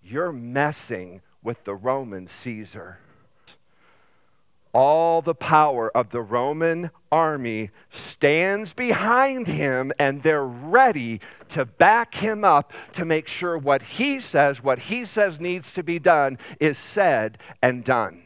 you're 0.00 0.32
messing 0.32 1.22
with 1.42 1.64
the 1.64 1.74
Roman 1.74 2.28
Caesar 2.28 2.98
all 4.76 5.22
the 5.22 5.34
power 5.34 5.90
of 5.96 6.10
the 6.10 6.20
Roman 6.20 6.90
army 7.10 7.70
stands 7.90 8.74
behind 8.74 9.46
him 9.46 9.90
and 9.98 10.22
they're 10.22 10.44
ready 10.44 11.18
to 11.48 11.64
back 11.64 12.16
him 12.16 12.44
up 12.44 12.74
to 12.92 13.06
make 13.06 13.26
sure 13.26 13.56
what 13.56 13.80
he 13.80 14.20
says, 14.20 14.62
what 14.62 14.78
he 14.80 15.06
says 15.06 15.40
needs 15.40 15.72
to 15.72 15.82
be 15.82 15.98
done, 15.98 16.36
is 16.60 16.76
said 16.76 17.38
and 17.62 17.84
done. 17.84 18.24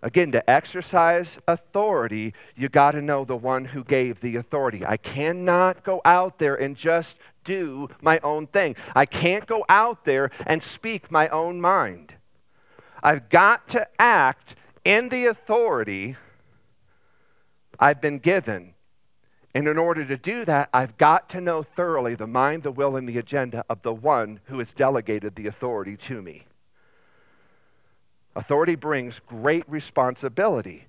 Again, 0.00 0.30
to 0.30 0.48
exercise 0.48 1.38
authority, 1.48 2.34
you 2.54 2.68
got 2.68 2.92
to 2.92 3.02
know 3.02 3.24
the 3.24 3.34
one 3.34 3.64
who 3.64 3.82
gave 3.82 4.20
the 4.20 4.36
authority. 4.36 4.86
I 4.86 4.96
cannot 4.96 5.82
go 5.82 6.00
out 6.04 6.38
there 6.38 6.54
and 6.54 6.76
just 6.76 7.16
do 7.42 7.88
my 8.00 8.20
own 8.22 8.46
thing. 8.46 8.76
I 8.94 9.06
can't 9.06 9.44
go 9.44 9.64
out 9.68 10.04
there 10.04 10.30
and 10.46 10.62
speak 10.62 11.10
my 11.10 11.26
own 11.30 11.60
mind. 11.60 12.14
I've 13.02 13.28
got 13.28 13.68
to 13.68 13.86
act 14.00 14.54
in 14.84 15.08
the 15.08 15.26
authority 15.26 16.16
I've 17.78 18.00
been 18.00 18.18
given. 18.18 18.74
And 19.54 19.66
in 19.66 19.78
order 19.78 20.04
to 20.04 20.16
do 20.16 20.44
that, 20.44 20.68
I've 20.72 20.98
got 20.98 21.28
to 21.30 21.40
know 21.40 21.62
thoroughly 21.62 22.14
the 22.14 22.26
mind, 22.26 22.62
the 22.62 22.70
will, 22.70 22.96
and 22.96 23.08
the 23.08 23.18
agenda 23.18 23.64
of 23.68 23.82
the 23.82 23.94
one 23.94 24.40
who 24.44 24.58
has 24.58 24.72
delegated 24.72 25.36
the 25.36 25.46
authority 25.46 25.96
to 25.96 26.20
me. 26.20 26.46
Authority 28.36 28.74
brings 28.74 29.20
great 29.26 29.68
responsibility 29.68 30.86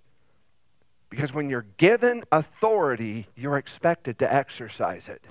because 1.10 1.34
when 1.34 1.50
you're 1.50 1.66
given 1.78 2.24
authority, 2.32 3.28
you're 3.36 3.58
expected 3.58 4.20
to 4.20 4.32
exercise 4.32 5.10
it. 5.10 5.24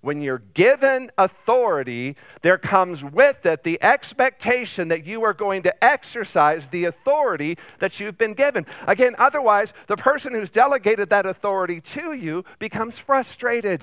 When 0.00 0.22
you're 0.22 0.42
given 0.54 1.10
authority, 1.18 2.16
there 2.42 2.58
comes 2.58 3.02
with 3.02 3.44
it 3.44 3.64
the 3.64 3.82
expectation 3.82 4.88
that 4.88 5.04
you 5.04 5.24
are 5.24 5.34
going 5.34 5.62
to 5.64 5.84
exercise 5.84 6.68
the 6.68 6.84
authority 6.84 7.58
that 7.80 7.98
you've 7.98 8.16
been 8.16 8.34
given. 8.34 8.64
Again, 8.86 9.16
otherwise, 9.18 9.72
the 9.88 9.96
person 9.96 10.34
who's 10.34 10.50
delegated 10.50 11.10
that 11.10 11.26
authority 11.26 11.80
to 11.80 12.12
you 12.12 12.44
becomes 12.60 12.98
frustrated. 12.98 13.82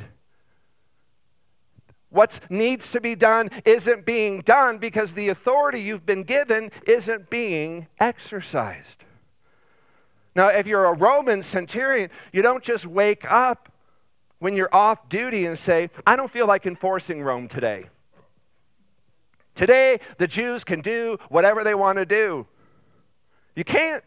What 2.09 2.39
needs 2.49 2.91
to 2.91 3.01
be 3.01 3.15
done 3.15 3.49
isn't 3.65 4.05
being 4.05 4.39
done 4.39 4.77
because 4.77 5.13
the 5.13 5.27
authority 5.27 5.81
you've 5.81 6.05
been 6.05 6.23
given 6.23 6.71
isn't 6.87 7.29
being 7.29 7.87
exercised. 7.99 9.03
Now, 10.33 10.47
if 10.47 10.65
you're 10.65 10.85
a 10.85 10.93
Roman 10.93 11.43
centurion, 11.43 12.09
you 12.31 12.41
don't 12.41 12.63
just 12.63 12.85
wake 12.85 13.29
up 13.29 13.69
when 14.39 14.55
you're 14.55 14.73
off 14.73 15.09
duty 15.09 15.45
and 15.45 15.57
say, 15.57 15.89
I 16.05 16.15
don't 16.15 16.31
feel 16.31 16.47
like 16.47 16.65
enforcing 16.65 17.21
Rome 17.21 17.47
today. 17.47 17.87
Today, 19.53 19.99
the 20.17 20.27
Jews 20.27 20.63
can 20.63 20.81
do 20.81 21.17
whatever 21.29 21.63
they 21.63 21.75
want 21.75 21.97
to 21.97 22.05
do. 22.05 22.45
You 23.55 23.63
can't. 23.63 24.03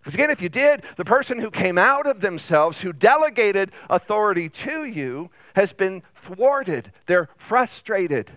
Because 0.00 0.14
again, 0.14 0.30
if 0.30 0.42
you 0.42 0.48
did, 0.48 0.82
the 0.96 1.04
person 1.04 1.38
who 1.38 1.50
came 1.50 1.78
out 1.78 2.06
of 2.06 2.20
themselves, 2.20 2.80
who 2.80 2.92
delegated 2.92 3.70
authority 3.88 4.48
to 4.48 4.84
you, 4.84 5.30
has 5.54 5.72
been 5.72 6.02
thwarted. 6.22 6.92
They're 7.06 7.28
frustrated. 7.36 8.30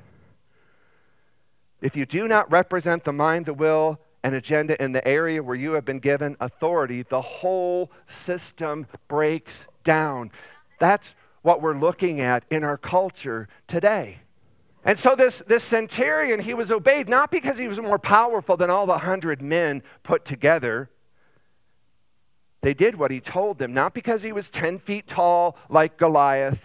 If 1.81 1.95
you 1.95 2.05
do 2.05 2.27
not 2.27 2.51
represent 2.51 3.03
the 3.03 3.13
mind, 3.13 3.47
the 3.47 3.53
will, 3.53 3.99
and 4.23 4.35
agenda 4.35 4.81
in 4.81 4.91
the 4.91 5.07
area 5.07 5.41
where 5.41 5.55
you 5.55 5.71
have 5.71 5.85
been 5.85 5.99
given 5.99 6.37
authority, 6.39 7.03
the 7.03 7.21
whole 7.21 7.91
system 8.05 8.85
breaks 9.07 9.65
down. 9.83 10.31
That's 10.79 11.13
what 11.41 11.61
we're 11.61 11.77
looking 11.77 12.21
at 12.21 12.43
in 12.49 12.63
our 12.63 12.77
culture 12.77 13.47
today. 13.67 14.19
And 14.83 14.97
so 14.97 15.15
this, 15.15 15.43
this 15.45 15.63
centurion, 15.63 16.39
he 16.39 16.53
was 16.53 16.71
obeyed 16.71 17.07
not 17.07 17.29
because 17.29 17.57
he 17.57 17.67
was 17.67 17.79
more 17.79 17.99
powerful 17.99 18.57
than 18.57 18.69
all 18.69 18.85
the 18.85 18.99
hundred 18.99 19.41
men 19.41 19.83
put 20.01 20.25
together. 20.25 20.89
They 22.61 22.73
did 22.73 22.95
what 22.95 23.11
he 23.11 23.19
told 23.19 23.59
them, 23.59 23.73
not 23.73 23.93
because 23.93 24.23
he 24.23 24.31
was 24.31 24.49
10 24.49 24.79
feet 24.79 25.07
tall 25.07 25.57
like 25.69 25.97
Goliath. 25.97 26.59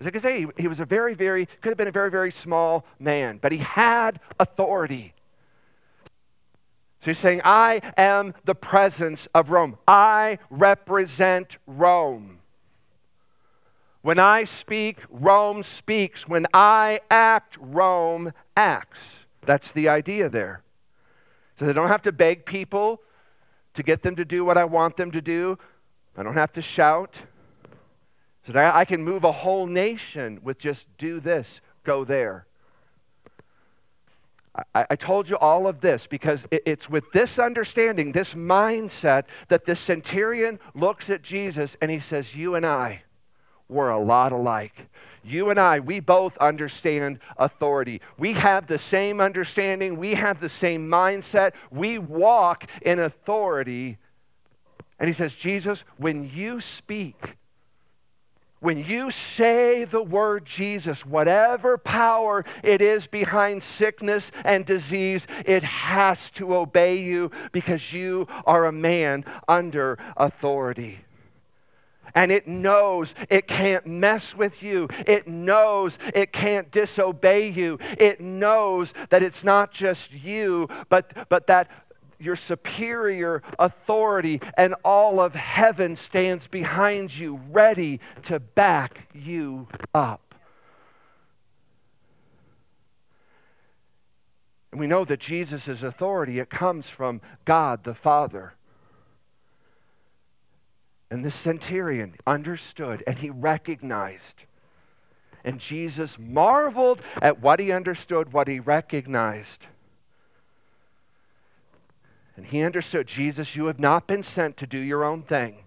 As 0.00 0.06
I 0.06 0.10
can 0.10 0.20
say, 0.20 0.46
he 0.58 0.68
was 0.68 0.80
a 0.80 0.84
very, 0.84 1.14
very, 1.14 1.46
could 1.62 1.70
have 1.70 1.78
been 1.78 1.88
a 1.88 1.92
very, 1.92 2.10
very 2.10 2.30
small 2.30 2.84
man, 2.98 3.38
but 3.40 3.50
he 3.50 3.58
had 3.58 4.20
authority. 4.38 5.14
So 7.06 7.10
he's 7.10 7.18
saying, 7.18 7.42
I 7.44 7.82
am 7.96 8.34
the 8.46 8.56
presence 8.56 9.28
of 9.32 9.50
Rome. 9.50 9.78
I 9.86 10.40
represent 10.50 11.56
Rome. 11.64 12.40
When 14.02 14.18
I 14.18 14.42
speak, 14.42 14.98
Rome 15.08 15.62
speaks. 15.62 16.26
When 16.26 16.48
I 16.52 16.98
act, 17.08 17.58
Rome 17.60 18.32
acts. 18.56 18.98
That's 19.42 19.70
the 19.70 19.88
idea 19.88 20.28
there. 20.28 20.64
So 21.60 21.68
I 21.68 21.72
don't 21.72 21.86
have 21.86 22.02
to 22.02 22.10
beg 22.10 22.44
people 22.44 23.00
to 23.74 23.84
get 23.84 24.02
them 24.02 24.16
to 24.16 24.24
do 24.24 24.44
what 24.44 24.58
I 24.58 24.64
want 24.64 24.96
them 24.96 25.12
to 25.12 25.20
do. 25.20 25.60
I 26.16 26.24
don't 26.24 26.34
have 26.34 26.54
to 26.54 26.60
shout. 26.60 27.20
So 28.48 28.52
that 28.52 28.74
I 28.74 28.84
can 28.84 29.04
move 29.04 29.22
a 29.22 29.30
whole 29.30 29.68
nation 29.68 30.40
with 30.42 30.58
just 30.58 30.86
do 30.98 31.20
this, 31.20 31.60
go 31.84 32.04
there. 32.04 32.46
I, 34.74 34.86
I 34.90 34.96
told 34.96 35.28
you 35.28 35.36
all 35.36 35.66
of 35.66 35.80
this 35.80 36.06
because 36.06 36.46
it, 36.50 36.62
it's 36.66 36.88
with 36.88 37.04
this 37.12 37.38
understanding, 37.38 38.12
this 38.12 38.34
mindset, 38.34 39.24
that 39.48 39.66
the 39.66 39.76
centurion 39.76 40.58
looks 40.74 41.10
at 41.10 41.22
Jesus 41.22 41.76
and 41.80 41.90
he 41.90 41.98
says, 41.98 42.34
You 42.34 42.54
and 42.54 42.64
I 42.64 43.02
were 43.68 43.90
a 43.90 43.98
lot 43.98 44.32
alike. 44.32 44.88
You 45.24 45.50
and 45.50 45.58
I, 45.58 45.80
we 45.80 45.98
both 45.98 46.38
understand 46.38 47.18
authority. 47.36 48.00
We 48.16 48.34
have 48.34 48.68
the 48.68 48.78
same 48.78 49.20
understanding. 49.20 49.96
We 49.96 50.14
have 50.14 50.38
the 50.38 50.48
same 50.48 50.88
mindset. 50.88 51.52
We 51.70 51.98
walk 51.98 52.66
in 52.80 53.00
authority. 53.00 53.98
And 55.00 55.08
he 55.08 55.12
says, 55.12 55.34
Jesus, 55.34 55.82
when 55.96 56.30
you 56.32 56.60
speak, 56.60 57.36
when 58.60 58.82
you 58.82 59.10
say 59.10 59.84
the 59.84 60.02
word 60.02 60.44
Jesus, 60.44 61.04
whatever 61.04 61.76
power 61.76 62.44
it 62.62 62.80
is 62.80 63.06
behind 63.06 63.62
sickness 63.62 64.32
and 64.44 64.64
disease, 64.64 65.26
it 65.44 65.62
has 65.62 66.30
to 66.30 66.54
obey 66.54 66.96
you 67.00 67.30
because 67.52 67.92
you 67.92 68.26
are 68.46 68.64
a 68.64 68.72
man 68.72 69.24
under 69.46 69.98
authority 70.16 71.00
and 72.16 72.32
it 72.32 72.48
knows 72.48 73.14
it 73.28 73.46
can't 73.46 73.86
mess 73.86 74.34
with 74.34 74.62
you. 74.62 74.88
It 75.06 75.28
knows 75.28 75.98
it 76.14 76.32
can't 76.32 76.70
disobey 76.70 77.50
you. 77.50 77.78
It 77.98 78.20
knows 78.20 78.94
that 79.10 79.22
it's 79.22 79.44
not 79.44 79.70
just 79.70 80.12
you, 80.12 80.68
but, 80.88 81.28
but 81.28 81.46
that 81.46 81.70
your 82.18 82.36
superior 82.36 83.42
authority 83.58 84.40
and 84.56 84.74
all 84.84 85.20
of 85.20 85.34
heaven 85.34 85.96
stands 85.96 86.46
behind 86.46 87.16
you, 87.16 87.40
ready 87.50 88.00
to 88.24 88.40
back 88.40 89.08
you 89.14 89.68
up. 89.94 90.34
And 94.72 94.80
we 94.80 94.86
know 94.86 95.04
that 95.06 95.20
Jesus' 95.20 95.82
authority, 95.82 96.38
it 96.38 96.50
comes 96.50 96.90
from 96.90 97.22
God 97.44 97.84
the 97.84 97.94
Father. 97.94 98.54
And 101.10 101.24
the 101.24 101.30
centurion 101.30 102.14
understood 102.26 103.02
and 103.06 103.18
he 103.18 103.30
recognized. 103.30 104.44
And 105.44 105.60
Jesus 105.60 106.18
marveled 106.18 107.00
at 107.22 107.40
what 107.40 107.60
he 107.60 107.70
understood, 107.70 108.32
what 108.32 108.48
he 108.48 108.58
recognized. 108.58 109.66
And 112.36 112.46
he 112.46 112.62
understood 112.62 113.06
Jesus, 113.06 113.56
you 113.56 113.66
have 113.66 113.80
not 113.80 114.06
been 114.06 114.22
sent 114.22 114.56
to 114.58 114.66
do 114.66 114.78
your 114.78 115.04
own 115.04 115.22
thing. 115.22 115.64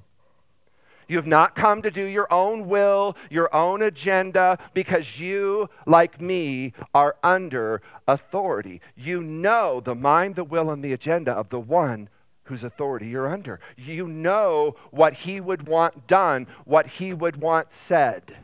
You 1.08 1.18
have 1.18 1.26
not 1.26 1.56
come 1.56 1.82
to 1.82 1.90
do 1.90 2.04
your 2.04 2.32
own 2.32 2.68
will, 2.68 3.18
your 3.32 3.54
own 3.54 3.82
agenda, 3.82 4.60
because 4.76 5.20
you, 5.20 5.68
like 5.88 6.22
me, 6.22 6.74
are 6.94 7.16
under 7.24 7.82
authority. 8.08 8.80
You 8.96 9.24
know 9.24 9.82
the 9.84 9.96
mind, 9.96 10.36
the 10.36 10.44
will, 10.44 10.70
and 10.70 10.84
the 10.84 10.94
agenda 10.94 11.32
of 11.32 11.50
the 11.50 11.60
one 11.60 12.10
whose 12.44 12.64
authority 12.64 13.08
you're 13.08 13.28
under. 13.28 13.60
You 13.76 14.08
know 14.08 14.76
what 14.92 15.14
he 15.14 15.42
would 15.42 15.68
want 15.68 16.06
done, 16.06 16.46
what 16.66 16.86
he 16.86 17.12
would 17.14 17.38
want 17.38 17.72
said. 17.72 18.38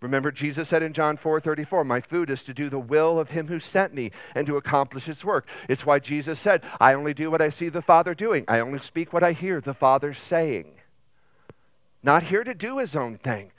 Remember, 0.00 0.30
Jesus 0.30 0.68
said 0.68 0.82
in 0.82 0.94
John 0.94 1.16
4 1.16 1.40
34, 1.40 1.84
My 1.84 2.00
food 2.00 2.30
is 2.30 2.42
to 2.44 2.54
do 2.54 2.70
the 2.70 2.78
will 2.78 3.18
of 3.18 3.32
him 3.32 3.48
who 3.48 3.60
sent 3.60 3.92
me 3.92 4.12
and 4.34 4.46
to 4.46 4.56
accomplish 4.56 5.08
its 5.08 5.24
work. 5.24 5.46
It's 5.68 5.84
why 5.84 5.98
Jesus 5.98 6.40
said, 6.40 6.62
I 6.80 6.94
only 6.94 7.12
do 7.12 7.30
what 7.30 7.42
I 7.42 7.50
see 7.50 7.68
the 7.68 7.82
Father 7.82 8.14
doing, 8.14 8.44
I 8.48 8.60
only 8.60 8.80
speak 8.80 9.12
what 9.12 9.22
I 9.22 9.32
hear 9.32 9.60
the 9.60 9.74
Father 9.74 10.14
saying. 10.14 10.72
Not 12.02 12.24
here 12.24 12.44
to 12.44 12.54
do 12.54 12.78
his 12.78 12.96
own 12.96 13.18
thing, 13.18 13.52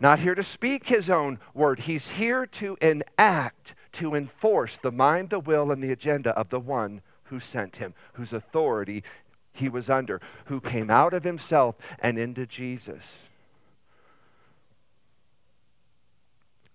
not 0.00 0.18
here 0.18 0.34
to 0.34 0.42
speak 0.42 0.88
his 0.88 1.08
own 1.08 1.38
word. 1.54 1.80
He's 1.80 2.08
here 2.08 2.46
to 2.46 2.76
enact 2.80 3.74
to 3.92 4.14
enforce 4.14 4.76
the 4.78 4.90
mind, 4.90 5.30
the 5.30 5.38
will, 5.38 5.70
and 5.70 5.82
the 5.82 5.92
agenda 5.92 6.30
of 6.30 6.48
the 6.48 6.60
one 6.60 7.02
who 7.24 7.38
sent 7.38 7.76
him, 7.76 7.94
whose 8.14 8.32
authority 8.32 9.04
he 9.52 9.68
was 9.68 9.88
under, 9.88 10.20
who 10.46 10.60
came 10.60 10.90
out 10.90 11.14
of 11.14 11.22
himself 11.22 11.76
and 12.00 12.18
into 12.18 12.46
Jesus. 12.46 13.02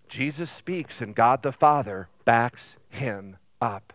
Jesus 0.09 0.51
speaks, 0.51 1.01
and 1.01 1.15
God 1.15 1.43
the 1.43 1.51
Father 1.51 2.09
backs 2.25 2.75
him 2.89 3.37
up. 3.61 3.93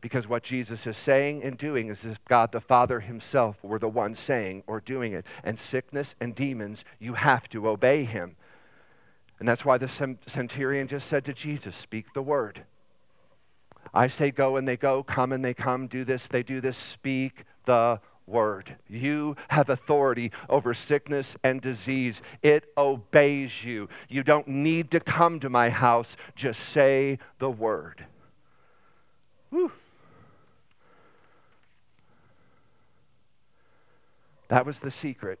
Because 0.00 0.28
what 0.28 0.42
Jesus 0.42 0.86
is 0.86 0.96
saying 0.96 1.42
and 1.42 1.56
doing 1.56 1.88
is 1.88 2.04
if 2.04 2.22
God 2.26 2.52
the 2.52 2.60
Father 2.60 3.00
himself 3.00 3.56
were 3.62 3.78
the 3.78 3.88
one 3.88 4.14
saying 4.14 4.62
or 4.66 4.80
doing 4.80 5.14
it. 5.14 5.24
And 5.42 5.58
sickness 5.58 6.14
and 6.20 6.34
demons, 6.34 6.84
you 6.98 7.14
have 7.14 7.48
to 7.50 7.68
obey 7.68 8.04
him. 8.04 8.36
And 9.38 9.48
that's 9.48 9.64
why 9.64 9.78
the 9.78 10.16
centurion 10.26 10.88
just 10.88 11.08
said 11.08 11.24
to 11.24 11.32
Jesus, 11.32 11.74
Speak 11.74 12.12
the 12.12 12.22
word. 12.22 12.64
I 13.92 14.08
say 14.08 14.30
go 14.30 14.56
and 14.56 14.66
they 14.66 14.76
go, 14.76 15.02
come 15.02 15.32
and 15.32 15.44
they 15.44 15.54
come, 15.54 15.86
do 15.86 16.04
this, 16.04 16.26
they 16.26 16.42
do 16.42 16.60
this, 16.60 16.76
speak 16.76 17.44
the 17.64 18.00
word. 18.26 18.76
You 18.88 19.36
have 19.48 19.68
authority 19.68 20.32
over 20.48 20.74
sickness 20.74 21.36
and 21.42 21.60
disease. 21.60 22.22
It 22.42 22.72
obeys 22.76 23.64
you. 23.64 23.88
You 24.08 24.22
don't 24.22 24.48
need 24.48 24.90
to 24.92 25.00
come 25.00 25.40
to 25.40 25.48
my 25.48 25.70
house, 25.70 26.16
just 26.34 26.60
say 26.60 27.18
the 27.38 27.50
word. 27.50 28.06
Whew. 29.50 29.72
That 34.48 34.66
was 34.66 34.80
the 34.80 34.90
secret, 34.90 35.38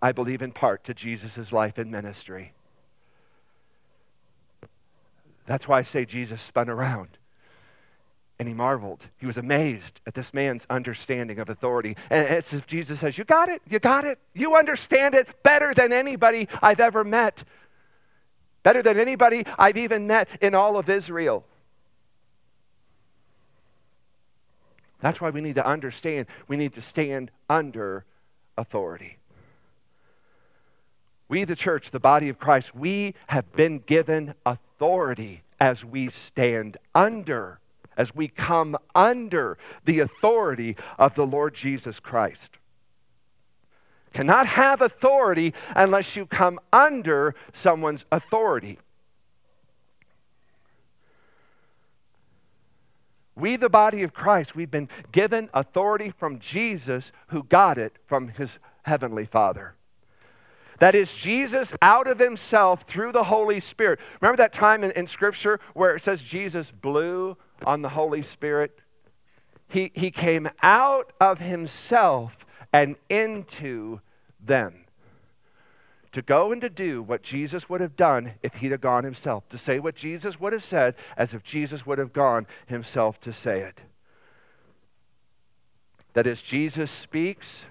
I 0.00 0.12
believe, 0.12 0.42
in 0.42 0.52
part, 0.52 0.84
to 0.84 0.94
Jesus' 0.94 1.52
life 1.52 1.78
and 1.78 1.90
ministry. 1.90 2.52
That's 5.46 5.66
why 5.66 5.80
I 5.80 5.82
say 5.82 6.04
Jesus 6.04 6.40
spun 6.40 6.68
around 6.68 7.18
and 8.38 8.48
he 8.48 8.54
marveled. 8.54 9.06
He 9.18 9.26
was 9.26 9.38
amazed 9.38 10.00
at 10.06 10.14
this 10.14 10.34
man's 10.34 10.66
understanding 10.68 11.38
of 11.38 11.48
authority. 11.48 11.96
And 12.10 12.26
it's 12.26 12.52
as 12.52 12.60
if 12.60 12.66
Jesus 12.66 13.00
says, 13.00 13.16
You 13.16 13.24
got 13.24 13.48
it, 13.48 13.62
you 13.68 13.78
got 13.78 14.04
it. 14.04 14.18
You 14.34 14.56
understand 14.56 15.14
it 15.14 15.42
better 15.42 15.72
than 15.74 15.92
anybody 15.92 16.48
I've 16.60 16.80
ever 16.80 17.04
met, 17.04 17.44
better 18.62 18.82
than 18.82 18.98
anybody 18.98 19.44
I've 19.58 19.76
even 19.76 20.06
met 20.06 20.28
in 20.40 20.54
all 20.54 20.76
of 20.76 20.88
Israel. 20.88 21.44
That's 25.00 25.20
why 25.20 25.30
we 25.30 25.42
need 25.42 25.56
to 25.56 25.66
understand, 25.66 26.26
we 26.48 26.56
need 26.56 26.74
to 26.74 26.82
stand 26.82 27.30
under 27.48 28.04
authority. 28.56 29.18
We, 31.28 31.44
the 31.44 31.56
church, 31.56 31.90
the 31.90 32.00
body 32.00 32.28
of 32.28 32.38
Christ, 32.38 32.74
we 32.74 33.14
have 33.26 33.52
been 33.52 33.80
given 33.80 34.34
authority 34.46 35.42
as 35.60 35.84
we 35.84 36.08
stand 36.08 36.78
under, 36.94 37.58
as 37.96 38.14
we 38.14 38.28
come 38.28 38.76
under 38.94 39.58
the 39.84 40.00
authority 40.00 40.76
of 40.98 41.14
the 41.14 41.26
Lord 41.26 41.54
Jesus 41.54 42.00
Christ. 42.00 42.58
Cannot 44.12 44.46
have 44.46 44.80
authority 44.80 45.54
unless 45.74 46.14
you 46.14 46.24
come 46.24 46.60
under 46.72 47.34
someone's 47.52 48.04
authority. 48.12 48.78
We, 53.36 53.56
the 53.56 53.68
body 53.68 54.04
of 54.04 54.14
Christ, 54.14 54.54
we've 54.54 54.70
been 54.70 54.88
given 55.10 55.50
authority 55.52 56.10
from 56.10 56.38
Jesus 56.38 57.10
who 57.28 57.42
got 57.42 57.78
it 57.78 57.96
from 58.06 58.28
his 58.28 58.58
heavenly 58.84 59.24
Father. 59.24 59.74
That 60.78 60.94
is 60.94 61.14
Jesus 61.14 61.72
out 61.82 62.06
of 62.06 62.18
himself 62.18 62.82
through 62.82 63.12
the 63.12 63.24
Holy 63.24 63.60
Spirit. 63.60 64.00
Remember 64.20 64.36
that 64.36 64.52
time 64.52 64.84
in, 64.84 64.90
in, 64.92 65.06
Scripture 65.06 65.60
where 65.72 65.94
it 65.94 66.02
says 66.02 66.22
Jesus 66.22 66.70
blew 66.70 67.36
on 67.64 67.82
the 67.82 67.90
Holy 67.90 68.22
Spirit? 68.22 68.80
He, 69.68 69.90
he 69.94 70.10
came 70.10 70.48
out 70.62 71.12
of 71.20 71.38
himself 71.38 72.36
and 72.72 72.96
into 73.08 74.00
them. 74.44 74.84
To 76.12 76.22
go 76.22 76.52
and 76.52 76.60
to 76.60 76.70
do 76.70 77.02
what 77.02 77.22
Jesus 77.22 77.68
would 77.68 77.80
have 77.80 77.96
done 77.96 78.34
if 78.42 78.54
he'd 78.56 78.70
have 78.70 78.80
gone 78.80 79.02
himself. 79.02 79.48
To 79.48 79.58
say 79.58 79.80
what 79.80 79.96
Jesus 79.96 80.38
would 80.38 80.52
have 80.52 80.62
said 80.62 80.94
as 81.16 81.34
if 81.34 81.42
Jesus 81.42 81.84
would 81.86 81.98
have 81.98 82.12
gone 82.12 82.46
himself 82.66 83.18
to 83.20 83.32
say 83.32 83.60
it. 83.62 83.80
that 86.14 86.26
as 86.26 86.40
Jesus 86.40 86.90
speaks, 86.90 87.64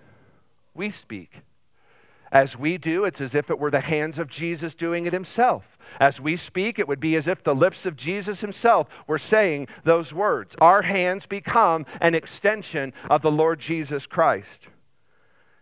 we 0.74 0.92
speak. 0.92 1.42
As 2.32 2.58
we 2.58 2.78
do, 2.78 3.06
it's 3.06 3.22
as 3.22 3.36
if 3.36 3.50
it 3.50 3.60
were 3.60 3.72
the 3.72 3.80
hands 3.80 4.20
of 4.20 4.30
Jesus 4.30 4.76
doing 4.76 5.06
it 5.06 5.14
himself. 5.14 5.73
As 6.00 6.20
we 6.20 6.36
speak, 6.36 6.80
it 6.80 6.88
would 6.88 7.00
be 7.00 7.16
as 7.16 7.28
if 7.28 7.44
the 7.44 7.56
lips 7.56 7.86
of 7.86 7.96
Jesus 7.96 8.42
himself 8.42 8.88
were 9.08 9.18
saying 9.18 9.68
those 9.84 10.14
words. 10.14 10.56
Our 10.60 10.84
hands 10.84 11.26
become 11.26 11.86
an 12.02 12.16
extension 12.16 12.94
of 13.10 13.22
the 13.22 13.32
Lord 13.32 13.60
Jesus 13.60 14.06
Christ. 14.06 14.68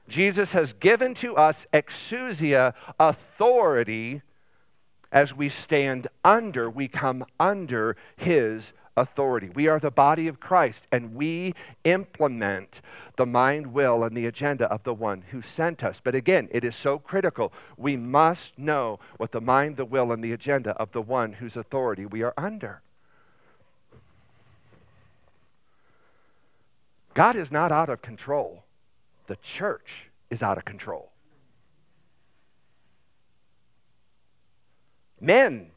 Jesus 0.07 0.51
has 0.51 0.73
given 0.73 1.13
to 1.15 1.36
us 1.36 1.67
exousia 1.73 2.73
authority 2.99 4.21
as 5.12 5.36
we 5.36 5.49
stand 5.49 6.07
under, 6.23 6.69
we 6.69 6.88
come 6.88 7.25
under 7.39 7.97
his 8.15 8.71
authority. 8.97 9.49
We 9.49 9.67
are 9.67 9.80
the 9.80 9.91
body 9.91 10.27
of 10.27 10.39
Christ, 10.39 10.86
and 10.91 11.15
we 11.15 11.54
implement 11.84 12.82
the 13.15 13.25
mind, 13.25 13.67
will, 13.67 14.04
and 14.04 14.15
the 14.15 14.25
agenda 14.25 14.65
of 14.65 14.84
the 14.84 14.93
one 14.93 15.23
who 15.32 15.41
sent 15.41 15.84
us. 15.84 16.01
But 16.04 16.15
again, 16.15 16.49
it 16.51 16.63
is 16.63 16.75
so 16.75 16.99
critical. 16.99 17.54
We 17.77 17.95
must 17.95 18.58
know 18.58 18.99
what 19.17 19.32
the 19.32 19.41
mind, 19.41 19.77
the 19.77 19.86
will, 19.86 20.12
and 20.12 20.23
the 20.23 20.34
agenda 20.34 20.71
of 20.71 20.91
the 20.91 21.01
one 21.01 21.34
whose 21.34 21.56
authority 21.56 22.06
we 22.06 22.21
are 22.23 22.34
under. 22.38 22.82
God 27.13 27.36
is 27.36 27.51
not 27.51 27.71
out 27.71 27.89
of 27.89 28.01
control, 28.01 28.63
the 29.27 29.36
church 29.38 30.10
is 30.30 30.41
out 30.41 30.58
of 30.58 30.65
control. 30.65 31.12
Men, 35.19 35.67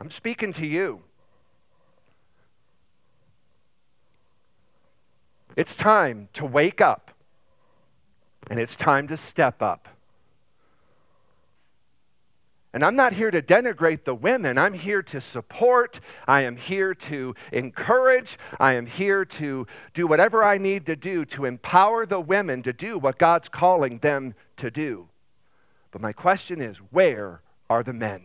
I'm 0.00 0.10
speaking 0.10 0.52
to 0.54 0.66
you. 0.66 1.02
It's 5.56 5.76
time 5.76 6.28
to 6.34 6.44
wake 6.44 6.80
up 6.80 7.12
and 8.50 8.58
it's 8.58 8.76
time 8.76 9.08
to 9.08 9.16
step 9.16 9.62
up. 9.62 9.88
And 12.74 12.84
I'm 12.84 12.96
not 12.96 13.12
here 13.12 13.30
to 13.30 13.40
denigrate 13.40 14.02
the 14.02 14.16
women. 14.16 14.58
I'm 14.58 14.74
here 14.74 15.00
to 15.04 15.20
support. 15.20 16.00
I 16.26 16.40
am 16.40 16.56
here 16.56 16.92
to 16.92 17.36
encourage. 17.52 18.36
I 18.58 18.72
am 18.72 18.86
here 18.86 19.24
to 19.24 19.68
do 19.94 20.08
whatever 20.08 20.42
I 20.42 20.58
need 20.58 20.86
to 20.86 20.96
do 20.96 21.24
to 21.26 21.44
empower 21.44 22.04
the 22.04 22.18
women 22.18 22.64
to 22.64 22.72
do 22.72 22.98
what 22.98 23.16
God's 23.16 23.48
calling 23.48 23.98
them 23.98 24.34
to 24.56 24.72
do. 24.72 25.08
But 25.92 26.00
my 26.00 26.12
question 26.12 26.60
is 26.60 26.78
where 26.78 27.42
are 27.70 27.84
the 27.84 27.92
men? 27.92 28.22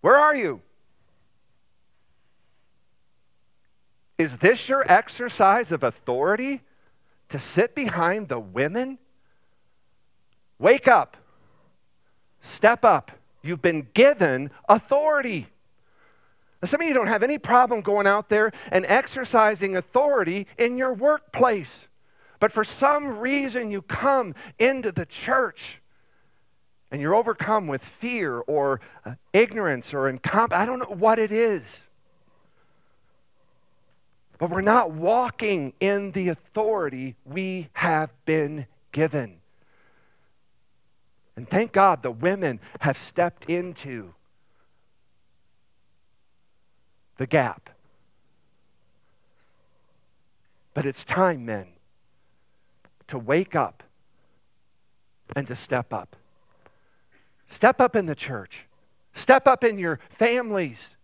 Where 0.00 0.16
are 0.16 0.36
you? 0.36 0.62
Is 4.18 4.38
this 4.38 4.68
your 4.68 4.90
exercise 4.90 5.72
of 5.72 5.82
authority 5.82 6.62
to 7.28 7.38
sit 7.38 7.74
behind 7.74 8.28
the 8.28 8.38
women? 8.38 8.98
Wake 10.58 10.88
up. 10.88 11.16
Step 12.40 12.84
up. 12.84 13.10
You've 13.42 13.62
been 13.62 13.88
given 13.94 14.50
authority. 14.68 15.48
Now, 16.62 16.66
some 16.66 16.80
of 16.80 16.86
you 16.86 16.94
don't 16.94 17.08
have 17.08 17.22
any 17.22 17.38
problem 17.38 17.82
going 17.82 18.06
out 18.06 18.28
there 18.28 18.52
and 18.72 18.86
exercising 18.86 19.76
authority 19.76 20.46
in 20.56 20.78
your 20.78 20.94
workplace. 20.94 21.88
But 22.40 22.52
for 22.52 22.64
some 22.64 23.18
reason, 23.18 23.70
you 23.70 23.82
come 23.82 24.34
into 24.58 24.92
the 24.92 25.06
church 25.06 25.80
and 26.90 27.00
you're 27.00 27.14
overcome 27.14 27.66
with 27.66 27.82
fear 27.82 28.38
or 28.38 28.80
uh, 29.04 29.14
ignorance 29.32 29.92
or 29.92 30.10
incomp- 30.10 30.52
I 30.52 30.64
don't 30.64 30.78
know 30.78 30.94
what 30.94 31.18
it 31.18 31.32
is. 31.32 31.80
But 34.38 34.50
we're 34.50 34.60
not 34.60 34.90
walking 34.90 35.72
in 35.80 36.12
the 36.12 36.28
authority 36.28 37.16
we 37.24 37.68
have 37.74 38.10
been 38.24 38.66
given. 38.92 39.38
And 41.36 41.48
thank 41.48 41.72
God 41.72 42.02
the 42.02 42.10
women 42.10 42.60
have 42.80 42.98
stepped 42.98 43.44
into 43.44 44.14
the 47.16 47.26
gap. 47.26 47.70
But 50.74 50.84
it's 50.84 51.04
time, 51.04 51.46
men, 51.46 51.68
to 53.08 53.18
wake 53.18 53.54
up 53.54 53.82
and 55.34 55.46
to 55.46 55.56
step 55.56 55.92
up. 55.92 56.16
Step 57.48 57.80
up 57.80 57.96
in 57.96 58.06
the 58.06 58.14
church, 58.14 58.66
step 59.14 59.46
up 59.46 59.64
in 59.64 59.78
your 59.78 60.00
families. 60.10 60.95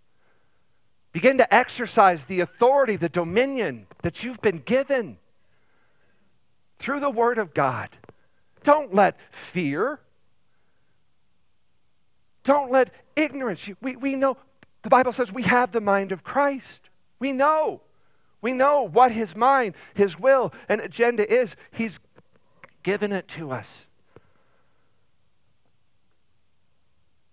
Begin 1.12 1.38
to 1.38 1.54
exercise 1.54 2.24
the 2.24 2.40
authority, 2.40 2.96
the 2.96 3.08
dominion 3.08 3.86
that 4.02 4.24
you've 4.24 4.40
been 4.40 4.58
given 4.58 5.18
through 6.78 7.00
the 7.00 7.10
Word 7.10 7.38
of 7.38 7.52
God. 7.52 7.90
Don't 8.64 8.94
let 8.94 9.18
fear, 9.30 10.00
don't 12.44 12.70
let 12.70 12.92
ignorance. 13.14 13.68
We, 13.80 13.96
we 13.96 14.16
know, 14.16 14.36
the 14.82 14.88
Bible 14.88 15.12
says 15.12 15.30
we 15.30 15.42
have 15.42 15.72
the 15.72 15.80
mind 15.80 16.12
of 16.12 16.24
Christ. 16.24 16.88
We 17.18 17.32
know. 17.32 17.82
We 18.40 18.52
know 18.52 18.82
what 18.82 19.12
His 19.12 19.36
mind, 19.36 19.74
His 19.94 20.18
will, 20.18 20.52
and 20.68 20.80
agenda 20.80 21.30
is. 21.32 21.54
He's 21.70 22.00
given 22.82 23.12
it 23.12 23.28
to 23.28 23.52
us. 23.52 23.86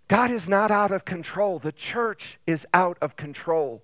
God 0.10 0.32
is 0.32 0.50
not 0.50 0.72
out 0.72 0.92
of 0.92 1.06
control. 1.06 1.60
The 1.60 1.72
church 1.72 2.40
is 2.48 2.66
out 2.74 2.98
of 3.00 3.16
control. 3.16 3.84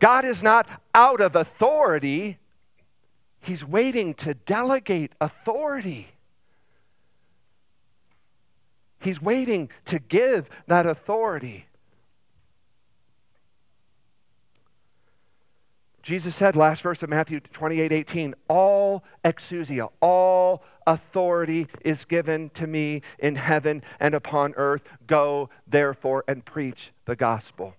God 0.00 0.24
is 0.24 0.42
not 0.42 0.66
out 0.94 1.20
of 1.20 1.36
authority. 1.36 2.38
He's 3.38 3.64
waiting 3.64 4.14
to 4.14 4.32
delegate 4.32 5.12
authority. 5.20 6.08
He's 8.98 9.20
waiting 9.20 9.68
to 9.84 9.98
give 9.98 10.48
that 10.66 10.86
authority. 10.86 11.66
Jesus 16.02 16.34
said, 16.34 16.56
last 16.56 16.82
verse 16.82 17.02
of 17.02 17.10
Matthew 17.10 17.40
28 17.40 17.92
18, 17.92 18.34
all 18.48 19.04
exousia, 19.24 19.90
all 20.00 20.62
authority 20.86 21.66
is 21.84 22.04
given 22.04 22.50
to 22.50 22.66
me 22.66 23.02
in 23.18 23.36
heaven 23.36 23.82
and 23.98 24.14
upon 24.14 24.54
earth. 24.56 24.82
Go, 25.06 25.50
therefore, 25.66 26.24
and 26.28 26.44
preach 26.44 26.92
the 27.04 27.16
gospel. 27.16 27.74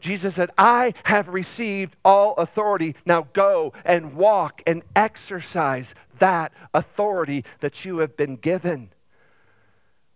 Jesus 0.00 0.34
said, 0.34 0.50
I 0.58 0.94
have 1.04 1.28
received 1.28 1.94
all 2.04 2.34
authority. 2.34 2.96
Now 3.06 3.28
go 3.32 3.72
and 3.84 4.14
walk 4.14 4.60
and 4.66 4.82
exercise 4.96 5.94
that 6.18 6.52
authority 6.74 7.44
that 7.60 7.84
you 7.84 7.98
have 7.98 8.16
been 8.16 8.36
given. 8.36 8.90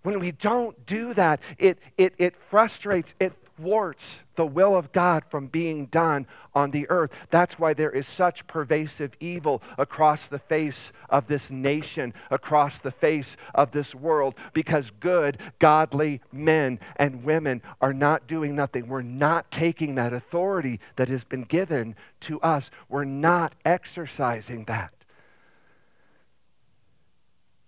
When 0.03 0.19
we 0.19 0.33
don't 0.33 0.87
do 0.87 1.15
that, 1.15 1.41
it, 1.59 1.79
it, 1.97 2.15
it 2.19 2.35
frustrates, 2.37 3.15
it 3.21 3.33
thwarts 3.57 4.19
the 4.37 4.47
will 4.47 4.77
of 4.77 4.93
God 4.93 5.25
from 5.31 5.47
being 5.47 5.87
done 5.87 6.27
on 6.55 6.71
the 6.71 6.89
earth. 6.91 7.11
That's 7.31 7.59
why 7.59 7.75
there 7.75 7.91
is 7.91 8.07
such 8.07 8.47
pervasive 8.47 9.13
evil 9.19 9.63
across 9.79 10.29
the 10.29 10.39
face 10.39 10.93
of 11.09 11.27
this 11.27 11.51
nation, 11.51 12.15
across 12.31 12.79
the 12.79 12.91
face 12.91 13.37
of 13.55 13.73
this 13.73 13.95
world, 13.95 14.35
because 14.53 14.91
good, 15.01 15.39
godly 15.59 16.21
men 16.33 16.79
and 16.97 17.25
women 17.25 17.63
are 17.81 17.95
not 17.95 18.27
doing 18.27 18.55
nothing. 18.55 18.89
We're 18.89 19.03
not 19.03 19.51
taking 19.51 19.95
that 19.97 20.13
authority 20.13 20.81
that 20.97 21.09
has 21.09 21.25
been 21.25 21.45
given 21.45 21.97
to 22.21 22.41
us, 22.41 22.71
we're 22.89 23.05
not 23.05 23.55
exercising 23.65 24.65
that. 24.65 24.93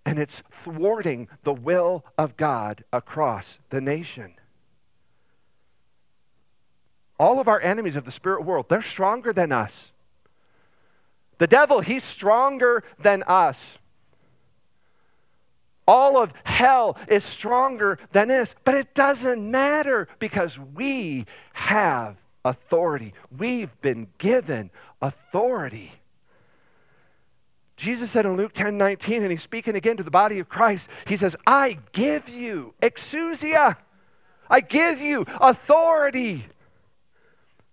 And 0.05 0.17
it's 0.17 0.41
thwarting 0.63 1.27
the 1.43 1.53
will 1.53 2.03
of 2.17 2.35
God 2.35 2.83
across 2.91 3.59
the 3.69 3.81
nation. 3.81 4.33
All 7.19 7.39
of 7.39 7.47
our 7.49 7.61
enemies 7.61 7.97
of 7.97 8.05
the 8.05 8.11
spirit 8.11 8.45
world, 8.45 8.67
they're 8.69 8.81
stronger 8.81 9.33
than 9.33 9.51
us. 9.51 9.91
The 11.37 11.47
devil, 11.47 11.81
he's 11.81 12.03
stronger 12.03 12.83
than 12.97 13.23
us. 13.23 13.77
All 15.87 16.21
of 16.21 16.31
hell 16.43 16.97
is 17.07 17.23
stronger 17.23 17.97
than 18.11 18.27
this, 18.27 18.55
but 18.63 18.75
it 18.75 18.93
doesn't 18.93 19.49
matter 19.49 20.07
because 20.19 20.57
we 20.57 21.25
have 21.53 22.15
authority. 22.45 23.13
We've 23.35 23.81
been 23.81 24.07
given 24.17 24.69
authority. 25.01 25.91
Jesus 27.75 28.11
said 28.11 28.25
in 28.25 28.37
Luke 28.37 28.53
10 28.53 28.77
19, 28.77 29.23
and 29.23 29.31
he's 29.31 29.41
speaking 29.41 29.75
again 29.75 29.97
to 29.97 30.03
the 30.03 30.11
body 30.11 30.39
of 30.39 30.47
Christ, 30.47 30.89
he 31.07 31.17
says, 31.17 31.35
I 31.47 31.79
give 31.91 32.29
you 32.29 32.73
exousia. 32.81 33.77
I 34.49 34.61
give 34.61 35.01
you 35.01 35.25
authority 35.39 36.45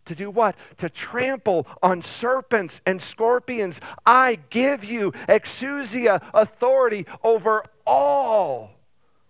to 0.06 0.14
do 0.14 0.30
what? 0.30 0.56
To 0.78 0.88
trample 0.88 1.66
on 1.82 2.02
serpents 2.02 2.80
and 2.86 3.00
scorpions. 3.00 3.80
I 4.04 4.38
give 4.50 4.84
you 4.84 5.12
exousia, 5.28 6.22
authority 6.34 7.06
over 7.22 7.64
all 7.86 8.70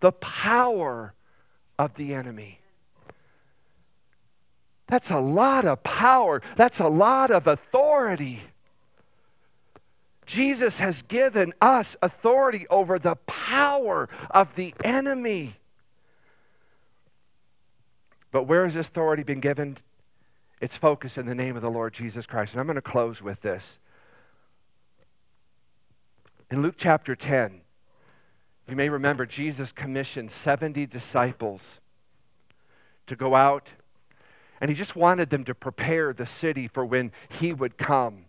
the 0.01 0.13
power 0.13 1.15
of 1.79 1.95
the 1.95 2.15
enemy. 2.15 2.61
That's 4.89 5.11
a 5.11 5.19
lot 5.19 5.65
of 5.65 5.83
power. 5.83 6.41
That's 6.55 6.79
a 6.79 6.89
lot 6.89 7.31
of 7.31 7.47
authority. 7.47 8.43
Jesus 10.27 10.79
has 10.79 11.03
given 11.03 11.55
us 11.61 11.97
authority 12.03 12.67
over 12.69 12.99
the 12.99 13.17
power 13.27 14.09
of 14.31 14.55
the 14.55 14.75
enemy. 14.85 15.57
But 18.33 18.45
where 18.45 18.65
has 18.65 18.75
this 18.75 18.89
authority 18.89 19.23
been 19.23 19.41
given? 19.41 19.79
It's 20.61 20.77
focused 20.77 21.19
in 21.19 21.27
the 21.27 21.35
name 21.35 21.57
of 21.57 21.63
the 21.63 21.71
Lord 21.71 21.93
Jesus 21.93 22.27
Christ. 22.27 22.53
And 22.53 22.61
I'm 22.61 22.67
going 22.67 22.77
to 22.77 22.83
close 22.83 23.21
with 23.21 23.43
this. 23.43 23.79
In 26.51 26.63
Luke 26.63 26.77
chapter 26.77 27.17
10, 27.17 27.61
you 28.69 28.77
may 28.77 28.89
remember 28.89 29.27
Jesus 29.27 29.73
commissioned 29.73 30.31
70 30.31 30.87
disciples 30.87 31.81
to 33.07 33.17
go 33.17 33.35
out, 33.35 33.69
and 34.61 34.71
he 34.71 34.77
just 34.77 34.97
wanted 34.97 35.31
them 35.31 35.45
to 35.45 35.55
prepare 35.55 36.13
the 36.13 36.27
city 36.27 36.69
for 36.69 36.85
when 36.85 37.13
he 37.29 37.53
would 37.53 37.77
come. 37.79 38.26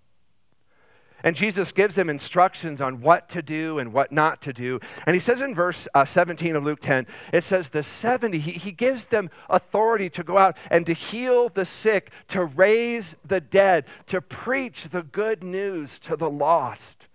And 1.23 1.35
Jesus 1.35 1.71
gives 1.71 1.95
them 1.95 2.09
instructions 2.09 2.79
on 2.79 3.01
what 3.01 3.27
to 3.29 3.41
do 3.41 3.79
and 3.79 3.91
what 3.91 4.11
not 4.11 4.41
to 4.43 4.53
do. 4.53 4.79
And 5.05 5.15
he 5.15 5.19
says 5.19 5.41
in 5.41 5.55
verse 5.55 5.87
uh, 5.95 6.05
17 6.05 6.55
of 6.55 6.63
Luke 6.63 6.79
10, 6.81 7.07
it 7.33 7.43
says, 7.43 7.69
The 7.69 7.83
70, 7.83 8.37
he, 8.39 8.51
he 8.51 8.71
gives 8.71 9.05
them 9.05 9.31
authority 9.49 10.09
to 10.11 10.23
go 10.23 10.37
out 10.37 10.57
and 10.69 10.85
to 10.85 10.93
heal 10.93 11.49
the 11.49 11.65
sick, 11.65 12.11
to 12.29 12.45
raise 12.45 13.15
the 13.25 13.41
dead, 13.41 13.85
to 14.07 14.21
preach 14.21 14.89
the 14.89 15.03
good 15.03 15.43
news 15.43 15.97
to 15.99 16.15
the 16.15 16.29
lost. 16.29 17.07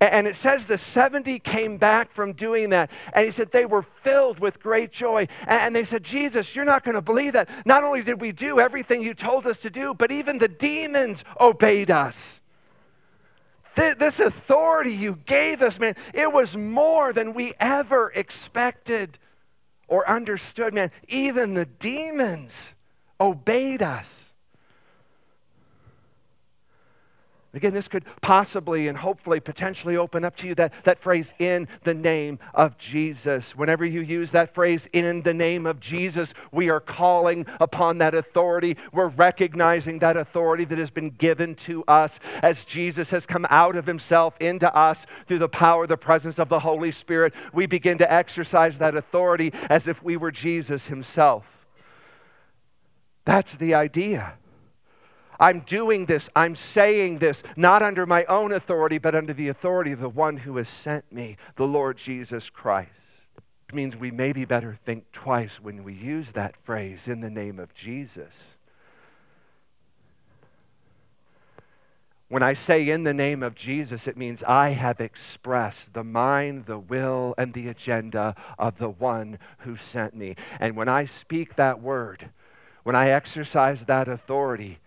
And 0.00 0.28
it 0.28 0.36
says 0.36 0.66
the 0.66 0.78
70 0.78 1.40
came 1.40 1.76
back 1.76 2.12
from 2.12 2.32
doing 2.32 2.70
that. 2.70 2.90
And 3.12 3.26
he 3.26 3.32
said 3.32 3.50
they 3.50 3.66
were 3.66 3.82
filled 3.82 4.38
with 4.38 4.62
great 4.62 4.92
joy. 4.92 5.26
And 5.46 5.74
they 5.74 5.82
said, 5.82 6.04
Jesus, 6.04 6.54
you're 6.54 6.64
not 6.64 6.84
going 6.84 6.94
to 6.94 7.02
believe 7.02 7.32
that. 7.32 7.48
Not 7.66 7.82
only 7.82 8.02
did 8.02 8.20
we 8.20 8.30
do 8.30 8.60
everything 8.60 9.02
you 9.02 9.12
told 9.12 9.46
us 9.46 9.58
to 9.58 9.70
do, 9.70 9.94
but 9.94 10.12
even 10.12 10.38
the 10.38 10.48
demons 10.48 11.24
obeyed 11.40 11.90
us. 11.90 12.37
This 13.78 14.18
authority 14.18 14.92
you 14.92 15.20
gave 15.24 15.62
us, 15.62 15.78
man, 15.78 15.94
it 16.12 16.32
was 16.32 16.56
more 16.56 17.12
than 17.12 17.32
we 17.32 17.54
ever 17.60 18.10
expected 18.12 19.18
or 19.86 20.08
understood, 20.08 20.74
man. 20.74 20.90
Even 21.06 21.54
the 21.54 21.64
demons 21.64 22.74
obeyed 23.20 23.80
us. 23.80 24.27
Again, 27.54 27.72
this 27.72 27.88
could 27.88 28.04
possibly 28.20 28.88
and 28.88 28.98
hopefully 28.98 29.40
potentially 29.40 29.96
open 29.96 30.22
up 30.22 30.36
to 30.36 30.48
you 30.48 30.54
that, 30.56 30.72
that 30.84 30.98
phrase, 30.98 31.32
in 31.38 31.66
the 31.82 31.94
name 31.94 32.38
of 32.52 32.76
Jesus. 32.76 33.56
Whenever 33.56 33.86
you 33.86 34.02
use 34.02 34.32
that 34.32 34.54
phrase, 34.54 34.86
in 34.92 35.22
the 35.22 35.32
name 35.32 35.64
of 35.64 35.80
Jesus, 35.80 36.34
we 36.52 36.68
are 36.68 36.78
calling 36.78 37.46
upon 37.58 37.98
that 37.98 38.14
authority. 38.14 38.76
We're 38.92 39.08
recognizing 39.08 40.00
that 40.00 40.18
authority 40.18 40.66
that 40.66 40.76
has 40.76 40.90
been 40.90 41.08
given 41.10 41.54
to 41.54 41.84
us 41.88 42.20
as 42.42 42.66
Jesus 42.66 43.10
has 43.12 43.24
come 43.24 43.46
out 43.48 43.76
of 43.76 43.86
himself 43.86 44.36
into 44.40 44.72
us 44.76 45.06
through 45.26 45.38
the 45.38 45.48
power, 45.48 45.86
the 45.86 45.96
presence 45.96 46.38
of 46.38 46.50
the 46.50 46.60
Holy 46.60 46.92
Spirit. 46.92 47.32
We 47.54 47.64
begin 47.64 47.96
to 47.98 48.12
exercise 48.12 48.76
that 48.76 48.94
authority 48.94 49.54
as 49.70 49.88
if 49.88 50.02
we 50.02 50.18
were 50.18 50.30
Jesus 50.30 50.88
himself. 50.88 51.46
That's 53.24 53.54
the 53.54 53.72
idea. 53.72 54.34
I'm 55.40 55.60
doing 55.60 56.06
this, 56.06 56.28
I'm 56.34 56.54
saying 56.54 57.18
this, 57.18 57.42
not 57.56 57.82
under 57.82 58.06
my 58.06 58.24
own 58.24 58.52
authority, 58.52 58.98
but 58.98 59.14
under 59.14 59.32
the 59.32 59.48
authority 59.48 59.92
of 59.92 60.00
the 60.00 60.08
one 60.08 60.38
who 60.38 60.56
has 60.56 60.68
sent 60.68 61.12
me, 61.12 61.36
the 61.56 61.66
Lord 61.66 61.96
Jesus 61.96 62.50
Christ. 62.50 62.90
It 63.68 63.74
means 63.74 63.96
we 63.96 64.10
maybe 64.10 64.44
better 64.44 64.78
think 64.84 65.12
twice 65.12 65.60
when 65.60 65.84
we 65.84 65.94
use 65.94 66.32
that 66.32 66.56
phrase 66.64 67.06
in 67.06 67.20
the 67.20 67.30
name 67.30 67.58
of 67.58 67.74
Jesus. 67.74 68.32
When 72.30 72.42
I 72.42 72.52
say 72.52 72.88
in 72.88 73.04
the 73.04 73.14
name 73.14 73.42
of 73.42 73.54
Jesus, 73.54 74.06
it 74.06 74.16
means 74.16 74.42
I 74.42 74.70
have 74.70 75.00
expressed 75.00 75.94
the 75.94 76.04
mind, 76.04 76.66
the 76.66 76.78
will, 76.78 77.34
and 77.38 77.54
the 77.54 77.68
agenda 77.68 78.34
of 78.58 78.76
the 78.76 78.90
one 78.90 79.38
who 79.60 79.76
sent 79.76 80.14
me. 80.14 80.36
And 80.60 80.76
when 80.76 80.88
I 80.88 81.06
speak 81.06 81.56
that 81.56 81.80
word, 81.80 82.28
when 82.82 82.94
I 82.94 83.10
exercise 83.10 83.86
that 83.86 84.08
authority, 84.08 84.78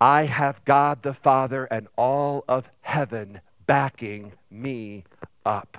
I 0.00 0.24
have 0.24 0.64
God 0.64 1.02
the 1.02 1.14
Father 1.14 1.66
and 1.66 1.88
all 1.96 2.44
of 2.48 2.70
heaven 2.80 3.40
backing 3.66 4.32
me 4.50 5.04
up. 5.44 5.78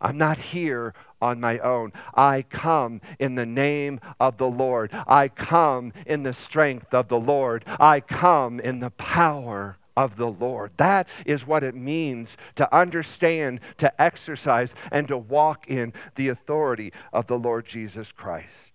I'm 0.00 0.16
not 0.16 0.38
here 0.38 0.94
on 1.20 1.40
my 1.40 1.58
own. 1.58 1.92
I 2.14 2.42
come 2.42 3.00
in 3.18 3.34
the 3.34 3.46
name 3.46 4.00
of 4.20 4.38
the 4.38 4.48
Lord. 4.48 4.90
I 4.92 5.28
come 5.28 5.92
in 6.06 6.22
the 6.22 6.32
strength 6.32 6.94
of 6.94 7.08
the 7.08 7.18
Lord. 7.18 7.64
I 7.80 8.00
come 8.00 8.60
in 8.60 8.78
the 8.78 8.90
power 8.90 9.76
of 9.96 10.16
the 10.16 10.28
Lord. 10.28 10.70
That 10.76 11.08
is 11.26 11.44
what 11.44 11.64
it 11.64 11.74
means 11.74 12.36
to 12.54 12.72
understand, 12.74 13.60
to 13.78 14.00
exercise, 14.00 14.74
and 14.92 15.08
to 15.08 15.18
walk 15.18 15.68
in 15.68 15.92
the 16.14 16.28
authority 16.28 16.92
of 17.12 17.26
the 17.26 17.38
Lord 17.38 17.66
Jesus 17.66 18.12
Christ. 18.12 18.67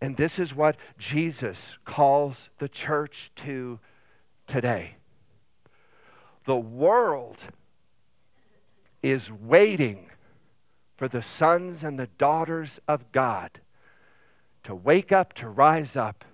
And 0.00 0.16
this 0.16 0.38
is 0.38 0.54
what 0.54 0.76
Jesus 0.98 1.78
calls 1.84 2.50
the 2.58 2.68
church 2.68 3.30
to 3.36 3.78
today. 4.46 4.96
The 6.44 6.56
world 6.56 7.38
is 9.02 9.30
waiting 9.30 10.10
for 10.96 11.08
the 11.08 11.22
sons 11.22 11.82
and 11.82 11.98
the 11.98 12.06
daughters 12.18 12.80
of 12.86 13.10
God 13.12 13.60
to 14.62 14.74
wake 14.74 15.12
up, 15.12 15.32
to 15.34 15.48
rise 15.48 15.96
up, 15.96 16.24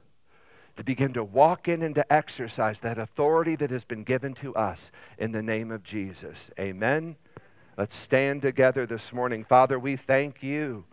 to 0.76 0.84
begin 0.84 1.12
to 1.12 1.24
walk 1.24 1.68
in 1.68 1.82
and 1.82 1.94
to 1.94 2.12
exercise 2.12 2.80
that 2.80 2.98
authority 2.98 3.56
that 3.56 3.70
has 3.70 3.84
been 3.84 4.04
given 4.04 4.34
to 4.34 4.54
us 4.54 4.90
in 5.18 5.32
the 5.32 5.42
name 5.42 5.70
of 5.70 5.82
Jesus. 5.82 6.50
Amen. 6.58 7.16
Let's 7.76 7.96
stand 7.96 8.42
together 8.42 8.86
this 8.86 9.12
morning. 9.12 9.44
Father, 9.44 9.78
we 9.78 9.96
thank 9.96 10.42
you 10.42 10.84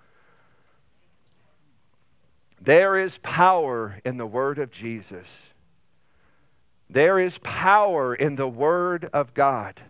there 2.59 2.97
is 2.97 3.19
power 3.19 3.99
in 4.03 4.17
the 4.17 4.25
word 4.25 4.57
of 4.59 4.71
Jesus. 4.71 5.27
There 6.89 7.19
is 7.19 7.37
power 7.39 8.15
in 8.15 8.35
the 8.35 8.47
word 8.47 9.09
of 9.13 9.33
God. 9.33 9.81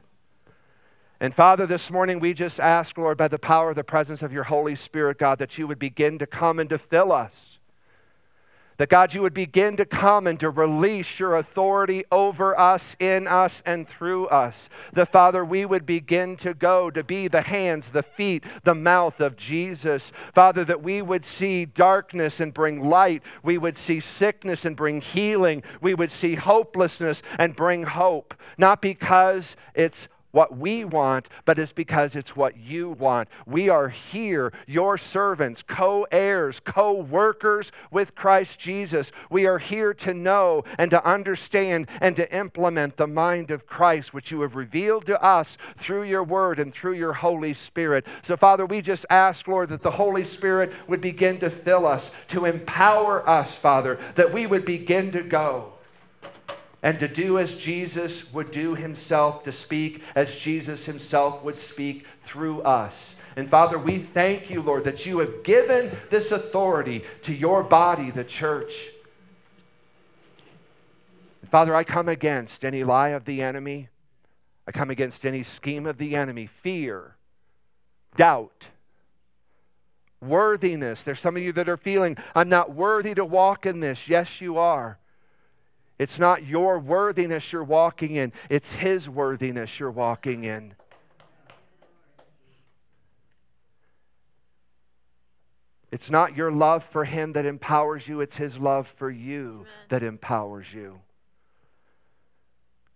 And 1.20 1.34
Father, 1.34 1.66
this 1.66 1.90
morning 1.90 2.20
we 2.20 2.34
just 2.34 2.60
ask, 2.60 2.98
Lord, 2.98 3.18
by 3.18 3.28
the 3.28 3.40
power 3.40 3.72
of 3.72 3.76
the 3.76 3.84
presence 3.84 4.22
of 4.22 4.32
your 4.32 4.44
Holy 4.44 4.76
Spirit, 4.76 5.18
God, 5.18 5.40
that 5.40 5.58
you 5.58 5.68
would 5.68 5.80
begin 5.80 6.20
to 6.20 6.28
come 6.28 6.60
and 6.60 6.70
to 6.70 6.78
fill 6.78 7.12
us. 7.12 7.57
That 8.78 8.90
God, 8.90 9.14
you 9.14 9.24
would 9.24 9.34
begin 9.34 9.76
to 9.78 9.86
come 9.86 10.28
and 10.28 10.40
to 10.40 10.50
release 10.50 11.20
your 11.20 11.36
authority 11.36 12.06
over 12.12 12.58
us, 12.60 12.96
in 13.00 13.28
us, 13.28 13.64
and 13.66 13.88
through 13.88 14.28
us. 14.28 14.70
That 14.94 15.12
Father, 15.12 15.44
we 15.44 15.66
would 15.66 15.86
begin 15.86 16.36
to 16.38 16.54
go 16.54 16.92
to 16.92 17.04
be 17.04 17.28
the 17.28 17.42
hands, 17.42 17.90
the 17.90 18.04
feet, 18.04 18.44
the 18.64 18.76
mouth 18.76 19.20
of 19.20 19.36
Jesus. 19.36 20.12
Father, 20.34 20.64
that 20.66 20.84
we 20.84 21.02
would 21.02 21.26
see 21.26 21.66
darkness 21.66 22.40
and 22.40 22.54
bring 22.54 22.88
light. 22.88 23.24
We 23.42 23.58
would 23.58 23.78
see 23.78 24.00
sickness 24.00 24.64
and 24.64 24.76
bring 24.76 25.02
healing. 25.02 25.64
We 25.82 25.96
would 25.96 26.12
see 26.12 26.36
hopelessness 26.36 27.24
and 27.40 27.56
bring 27.56 27.84
hope. 27.84 28.36
Not 28.60 28.82
because 28.82 29.56
it's 29.74 30.08
what 30.38 30.56
we 30.56 30.86
want, 30.86 31.28
but 31.46 31.58
it's 31.58 31.74
because 31.74 32.16
it's 32.16 32.36
what 32.36 32.56
you 32.56 32.92
want. 32.92 33.28
We 33.48 33.70
are 33.70 33.90
here, 33.90 34.54
your 34.68 34.96
servants, 34.96 35.64
co 35.64 36.06
heirs, 36.12 36.60
co 36.60 36.94
workers 36.94 37.72
with 37.90 38.14
Christ 38.14 38.60
Jesus. 38.60 39.12
We 39.32 39.48
are 39.48 39.58
here 39.58 39.96
to 39.96 40.14
know 40.14 40.64
and 40.78 40.92
to 40.92 41.04
understand 41.04 41.88
and 42.00 42.16
to 42.18 42.32
implement 42.32 42.98
the 42.98 43.08
mind 43.08 43.50
of 43.50 43.66
Christ, 43.66 44.14
which 44.14 44.30
you 44.30 44.42
have 44.42 44.56
revealed 44.56 45.08
to 45.08 45.20
us 45.24 45.58
through 45.76 46.04
your 46.04 46.24
word 46.24 46.60
and 46.60 46.72
through 46.72 46.94
your 46.94 47.14
Holy 47.14 47.56
Spirit. 47.56 48.06
So, 48.22 48.38
Father, 48.38 48.68
we 48.68 48.84
just 48.84 49.08
ask, 49.10 49.48
Lord, 49.48 49.70
that 49.70 49.82
the 49.82 49.90
Holy 49.90 50.24
Spirit 50.24 50.72
would 50.88 51.02
begin 51.02 51.40
to 51.40 51.50
fill 51.50 51.88
us, 51.88 52.16
to 52.28 52.46
empower 52.46 53.28
us, 53.28 53.58
Father, 53.58 53.98
that 54.14 54.32
we 54.32 54.46
would 54.46 54.66
begin 54.66 55.12
to 55.14 55.24
go 55.24 55.74
and 56.84 57.00
to 57.00 57.08
do 57.08 57.40
as 57.40 57.58
Jesus 57.58 58.34
would 58.34 58.52
do 58.52 58.76
himself, 58.76 59.44
to 59.46 59.52
speak 59.52 60.04
as 60.16 60.38
Jesus 60.38 60.86
himself 60.86 61.44
would 61.44 61.56
speak 61.56 62.06
through 62.22 62.62
us. 62.62 63.16
And 63.36 63.50
Father, 63.50 63.78
we 63.78 64.00
thank 64.00 64.50
you, 64.50 64.62
Lord, 64.62 64.84
that 64.86 65.06
you 65.06 65.20
have 65.20 65.44
given 65.44 65.92
this 66.10 66.32
authority 66.32 67.04
to 67.24 67.34
your 67.34 67.64
body, 67.64 68.10
the 68.10 68.24
church. 68.24 68.90
And 71.42 71.50
Father, 71.52 71.76
I 71.76 71.84
come 71.84 72.10
against 72.10 72.66
any 72.66 72.84
lie 72.84 73.10
of 73.10 73.26
the 73.26 73.42
enemy. 73.42 73.90
I 74.68 74.72
come 74.72 74.90
against 74.90 75.26
any 75.26 75.44
scheme 75.44 75.86
of 75.86 75.98
the 75.98 76.16
enemy, 76.16 76.48
fear, 76.48 77.16
doubt, 78.16 78.68
worthiness. 80.20 81.04
There's 81.04 81.20
some 81.20 81.38
of 81.38 81.44
you 81.44 81.54
that 81.54 81.70
are 81.70 81.78
feeling, 81.78 82.18
I'm 82.36 82.50
not 82.50 82.74
worthy 82.74 83.14
to 83.14 83.24
walk 83.24 83.66
in 83.66 83.80
this. 83.80 84.10
Yes, 84.10 84.42
you 84.42 84.58
are. 84.58 84.98
It's 86.00 86.20
not 86.20 86.46
your 86.46 86.80
worthiness 86.80 87.52
you're 87.52 87.64
walking 87.64 88.16
in, 88.16 88.34
it's 88.50 88.74
His 88.74 89.10
worthiness 89.10 89.80
you're 89.80 89.92
walking 89.92 90.44
in. 90.44 90.74
It's 95.92 96.10
not 96.10 96.36
your 96.36 96.52
love 96.52 96.84
for 96.84 97.06
him 97.06 97.34
that 97.34 97.46
empowers 97.46 98.08
you, 98.08 98.20
it's 98.22 98.36
his 98.36 98.58
love 98.58 98.88
for 98.88 99.10
you 99.10 99.62
Amen. 99.62 99.66
that 99.90 100.04
empowers 100.04 100.74
you. 100.74 101.00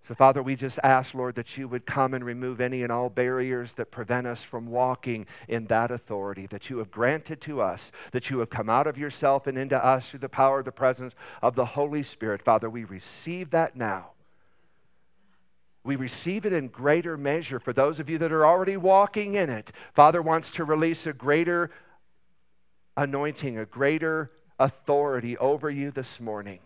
So, 0.08 0.16
Father, 0.16 0.42
we 0.42 0.56
just 0.56 0.80
ask, 0.84 1.14
Lord, 1.14 1.36
that 1.36 1.58
you 1.58 1.68
would 1.68 1.86
come 1.86 2.14
and 2.14 2.26
remove 2.26 2.60
any 2.60 2.82
and 2.82 2.92
all 2.92 3.10
barriers 3.10 3.74
that 3.74 3.92
prevent 3.92 4.26
us 4.26 4.42
from 4.42 4.66
walking 4.68 5.28
in 5.48 5.68
that 5.68 5.92
authority 5.92 6.48
that 6.48 6.70
you 6.70 6.80
have 6.80 6.90
granted 6.90 7.40
to 7.42 7.62
us, 7.62 7.92
that 8.12 8.30
you 8.30 8.40
have 8.40 8.50
come 8.50 8.70
out 8.70 8.88
of 8.88 8.98
yourself 8.98 9.46
and 9.46 9.58
into 9.58 9.78
us 9.84 10.10
through 10.10 10.20
the 10.20 10.30
power 10.30 10.60
of 10.60 10.66
the 10.66 10.72
presence 10.72 11.14
of 11.42 11.56
the 11.56 11.66
Holy 11.66 12.02
Spirit. 12.02 12.42
Father, 12.42 12.70
we 12.70 12.84
receive 12.84 13.52
that 13.52 13.76
now. 13.76 14.12
We 15.84 15.96
receive 15.96 16.46
it 16.46 16.54
in 16.54 16.68
greater 16.68 17.16
measure 17.16 17.60
for 17.60 17.74
those 17.74 18.00
of 18.00 18.10
you 18.10 18.18
that 18.20 18.32
are 18.32 18.46
already 18.46 18.78
walking 18.78 19.36
in 19.36 19.50
it. 19.50 19.72
Father 19.94 20.22
wants 20.22 20.52
to 20.54 20.64
release 20.64 21.06
a 21.06 21.14
greater 21.14 21.72
anointing, 22.98 23.58
a 23.58 23.66
greater 23.66 24.32
authority 24.60 25.38
over 25.38 25.70
you 25.70 25.92
this 25.92 26.20
morning, 26.20 26.60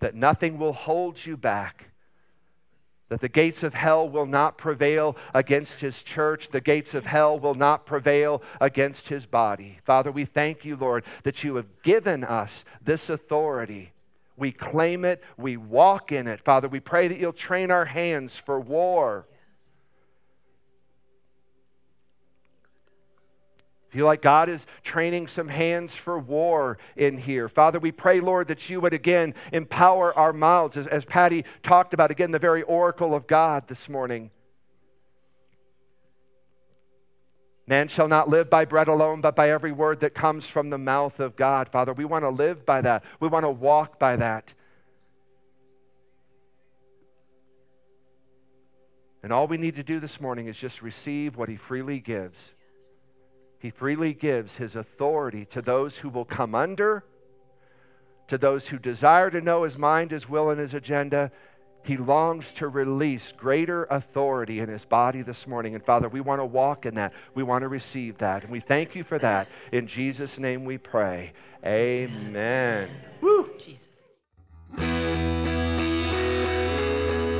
that 0.00 0.14
nothing 0.14 0.58
will 0.58 0.72
hold 0.72 1.24
you 1.24 1.36
back 1.36 1.89
that 3.10 3.20
the 3.20 3.28
gates 3.28 3.62
of 3.62 3.74
hell 3.74 4.08
will 4.08 4.24
not 4.24 4.56
prevail 4.56 5.16
against 5.34 5.80
his 5.80 6.02
church. 6.02 6.48
The 6.48 6.60
gates 6.60 6.94
of 6.94 7.06
hell 7.06 7.38
will 7.38 7.56
not 7.56 7.84
prevail 7.84 8.40
against 8.60 9.08
his 9.08 9.26
body. 9.26 9.78
Father, 9.84 10.10
we 10.10 10.24
thank 10.24 10.64
you, 10.64 10.76
Lord, 10.76 11.04
that 11.24 11.44
you 11.44 11.56
have 11.56 11.82
given 11.82 12.24
us 12.24 12.64
this 12.82 13.10
authority. 13.10 13.92
We 14.36 14.52
claim 14.52 15.04
it, 15.04 15.22
we 15.36 15.56
walk 15.56 16.12
in 16.12 16.28
it. 16.28 16.40
Father, 16.40 16.68
we 16.68 16.80
pray 16.80 17.08
that 17.08 17.18
you'll 17.18 17.32
train 17.32 17.70
our 17.70 17.84
hands 17.84 18.38
for 18.38 18.58
war. 18.58 19.26
Feel 23.90 24.06
like 24.06 24.22
God 24.22 24.48
is 24.48 24.66
training 24.82 25.26
some 25.26 25.48
hands 25.48 25.94
for 25.94 26.18
war 26.18 26.78
in 26.96 27.18
here. 27.18 27.48
Father, 27.48 27.78
we 27.78 27.90
pray, 27.90 28.20
Lord, 28.20 28.48
that 28.48 28.70
you 28.70 28.80
would 28.80 28.94
again 28.94 29.34
empower 29.52 30.16
our 30.16 30.32
mouths, 30.32 30.76
as, 30.76 30.86
as 30.86 31.04
Patty 31.04 31.44
talked 31.62 31.92
about, 31.92 32.10
again, 32.10 32.30
the 32.30 32.38
very 32.38 32.62
oracle 32.62 33.14
of 33.14 33.26
God 33.26 33.66
this 33.66 33.88
morning. 33.88 34.30
Man 37.66 37.88
shall 37.88 38.08
not 38.08 38.28
live 38.28 38.48
by 38.50 38.64
bread 38.64 38.88
alone, 38.88 39.20
but 39.20 39.36
by 39.36 39.50
every 39.50 39.72
word 39.72 40.00
that 40.00 40.14
comes 40.14 40.46
from 40.46 40.70
the 40.70 40.78
mouth 40.78 41.20
of 41.20 41.36
God. 41.36 41.68
Father, 41.68 41.92
we 41.92 42.04
want 42.04 42.24
to 42.24 42.30
live 42.30 42.66
by 42.66 42.80
that. 42.80 43.04
We 43.20 43.28
want 43.28 43.44
to 43.44 43.50
walk 43.50 43.98
by 43.98 44.16
that. 44.16 44.52
And 49.22 49.32
all 49.32 49.46
we 49.46 49.56
need 49.56 49.76
to 49.76 49.82
do 49.82 50.00
this 50.00 50.20
morning 50.20 50.46
is 50.46 50.56
just 50.56 50.80
receive 50.80 51.36
what 51.36 51.48
He 51.48 51.56
freely 51.56 52.00
gives. 52.00 52.54
He 53.60 53.70
freely 53.70 54.14
gives 54.14 54.56
his 54.56 54.74
authority 54.74 55.44
to 55.46 55.60
those 55.60 55.98
who 55.98 56.08
will 56.08 56.24
come 56.24 56.54
under, 56.54 57.04
to 58.26 58.38
those 58.38 58.68
who 58.68 58.78
desire 58.78 59.30
to 59.30 59.40
know 59.40 59.64
his 59.64 59.78
mind, 59.78 60.10
his 60.10 60.28
will, 60.28 60.48
and 60.48 60.58
his 60.58 60.72
agenda. 60.72 61.30
He 61.84 61.98
longs 61.98 62.52
to 62.54 62.68
release 62.68 63.32
greater 63.32 63.84
authority 63.84 64.60
in 64.60 64.68
his 64.68 64.86
body 64.86 65.20
this 65.20 65.46
morning. 65.46 65.74
And 65.74 65.84
Father, 65.84 66.08
we 66.08 66.20
want 66.22 66.40
to 66.40 66.46
walk 66.46 66.86
in 66.86 66.94
that. 66.94 67.12
We 67.34 67.42
want 67.42 67.62
to 67.62 67.68
receive 67.68 68.18
that. 68.18 68.42
And 68.42 68.50
we 68.50 68.60
thank 68.60 68.94
you 68.94 69.04
for 69.04 69.18
that. 69.18 69.46
In 69.72 69.86
Jesus' 69.86 70.38
name 70.38 70.64
we 70.64 70.78
pray. 70.78 71.32
Amen. 71.66 72.88
Woo. 73.20 73.50
Jesus. 73.58 74.04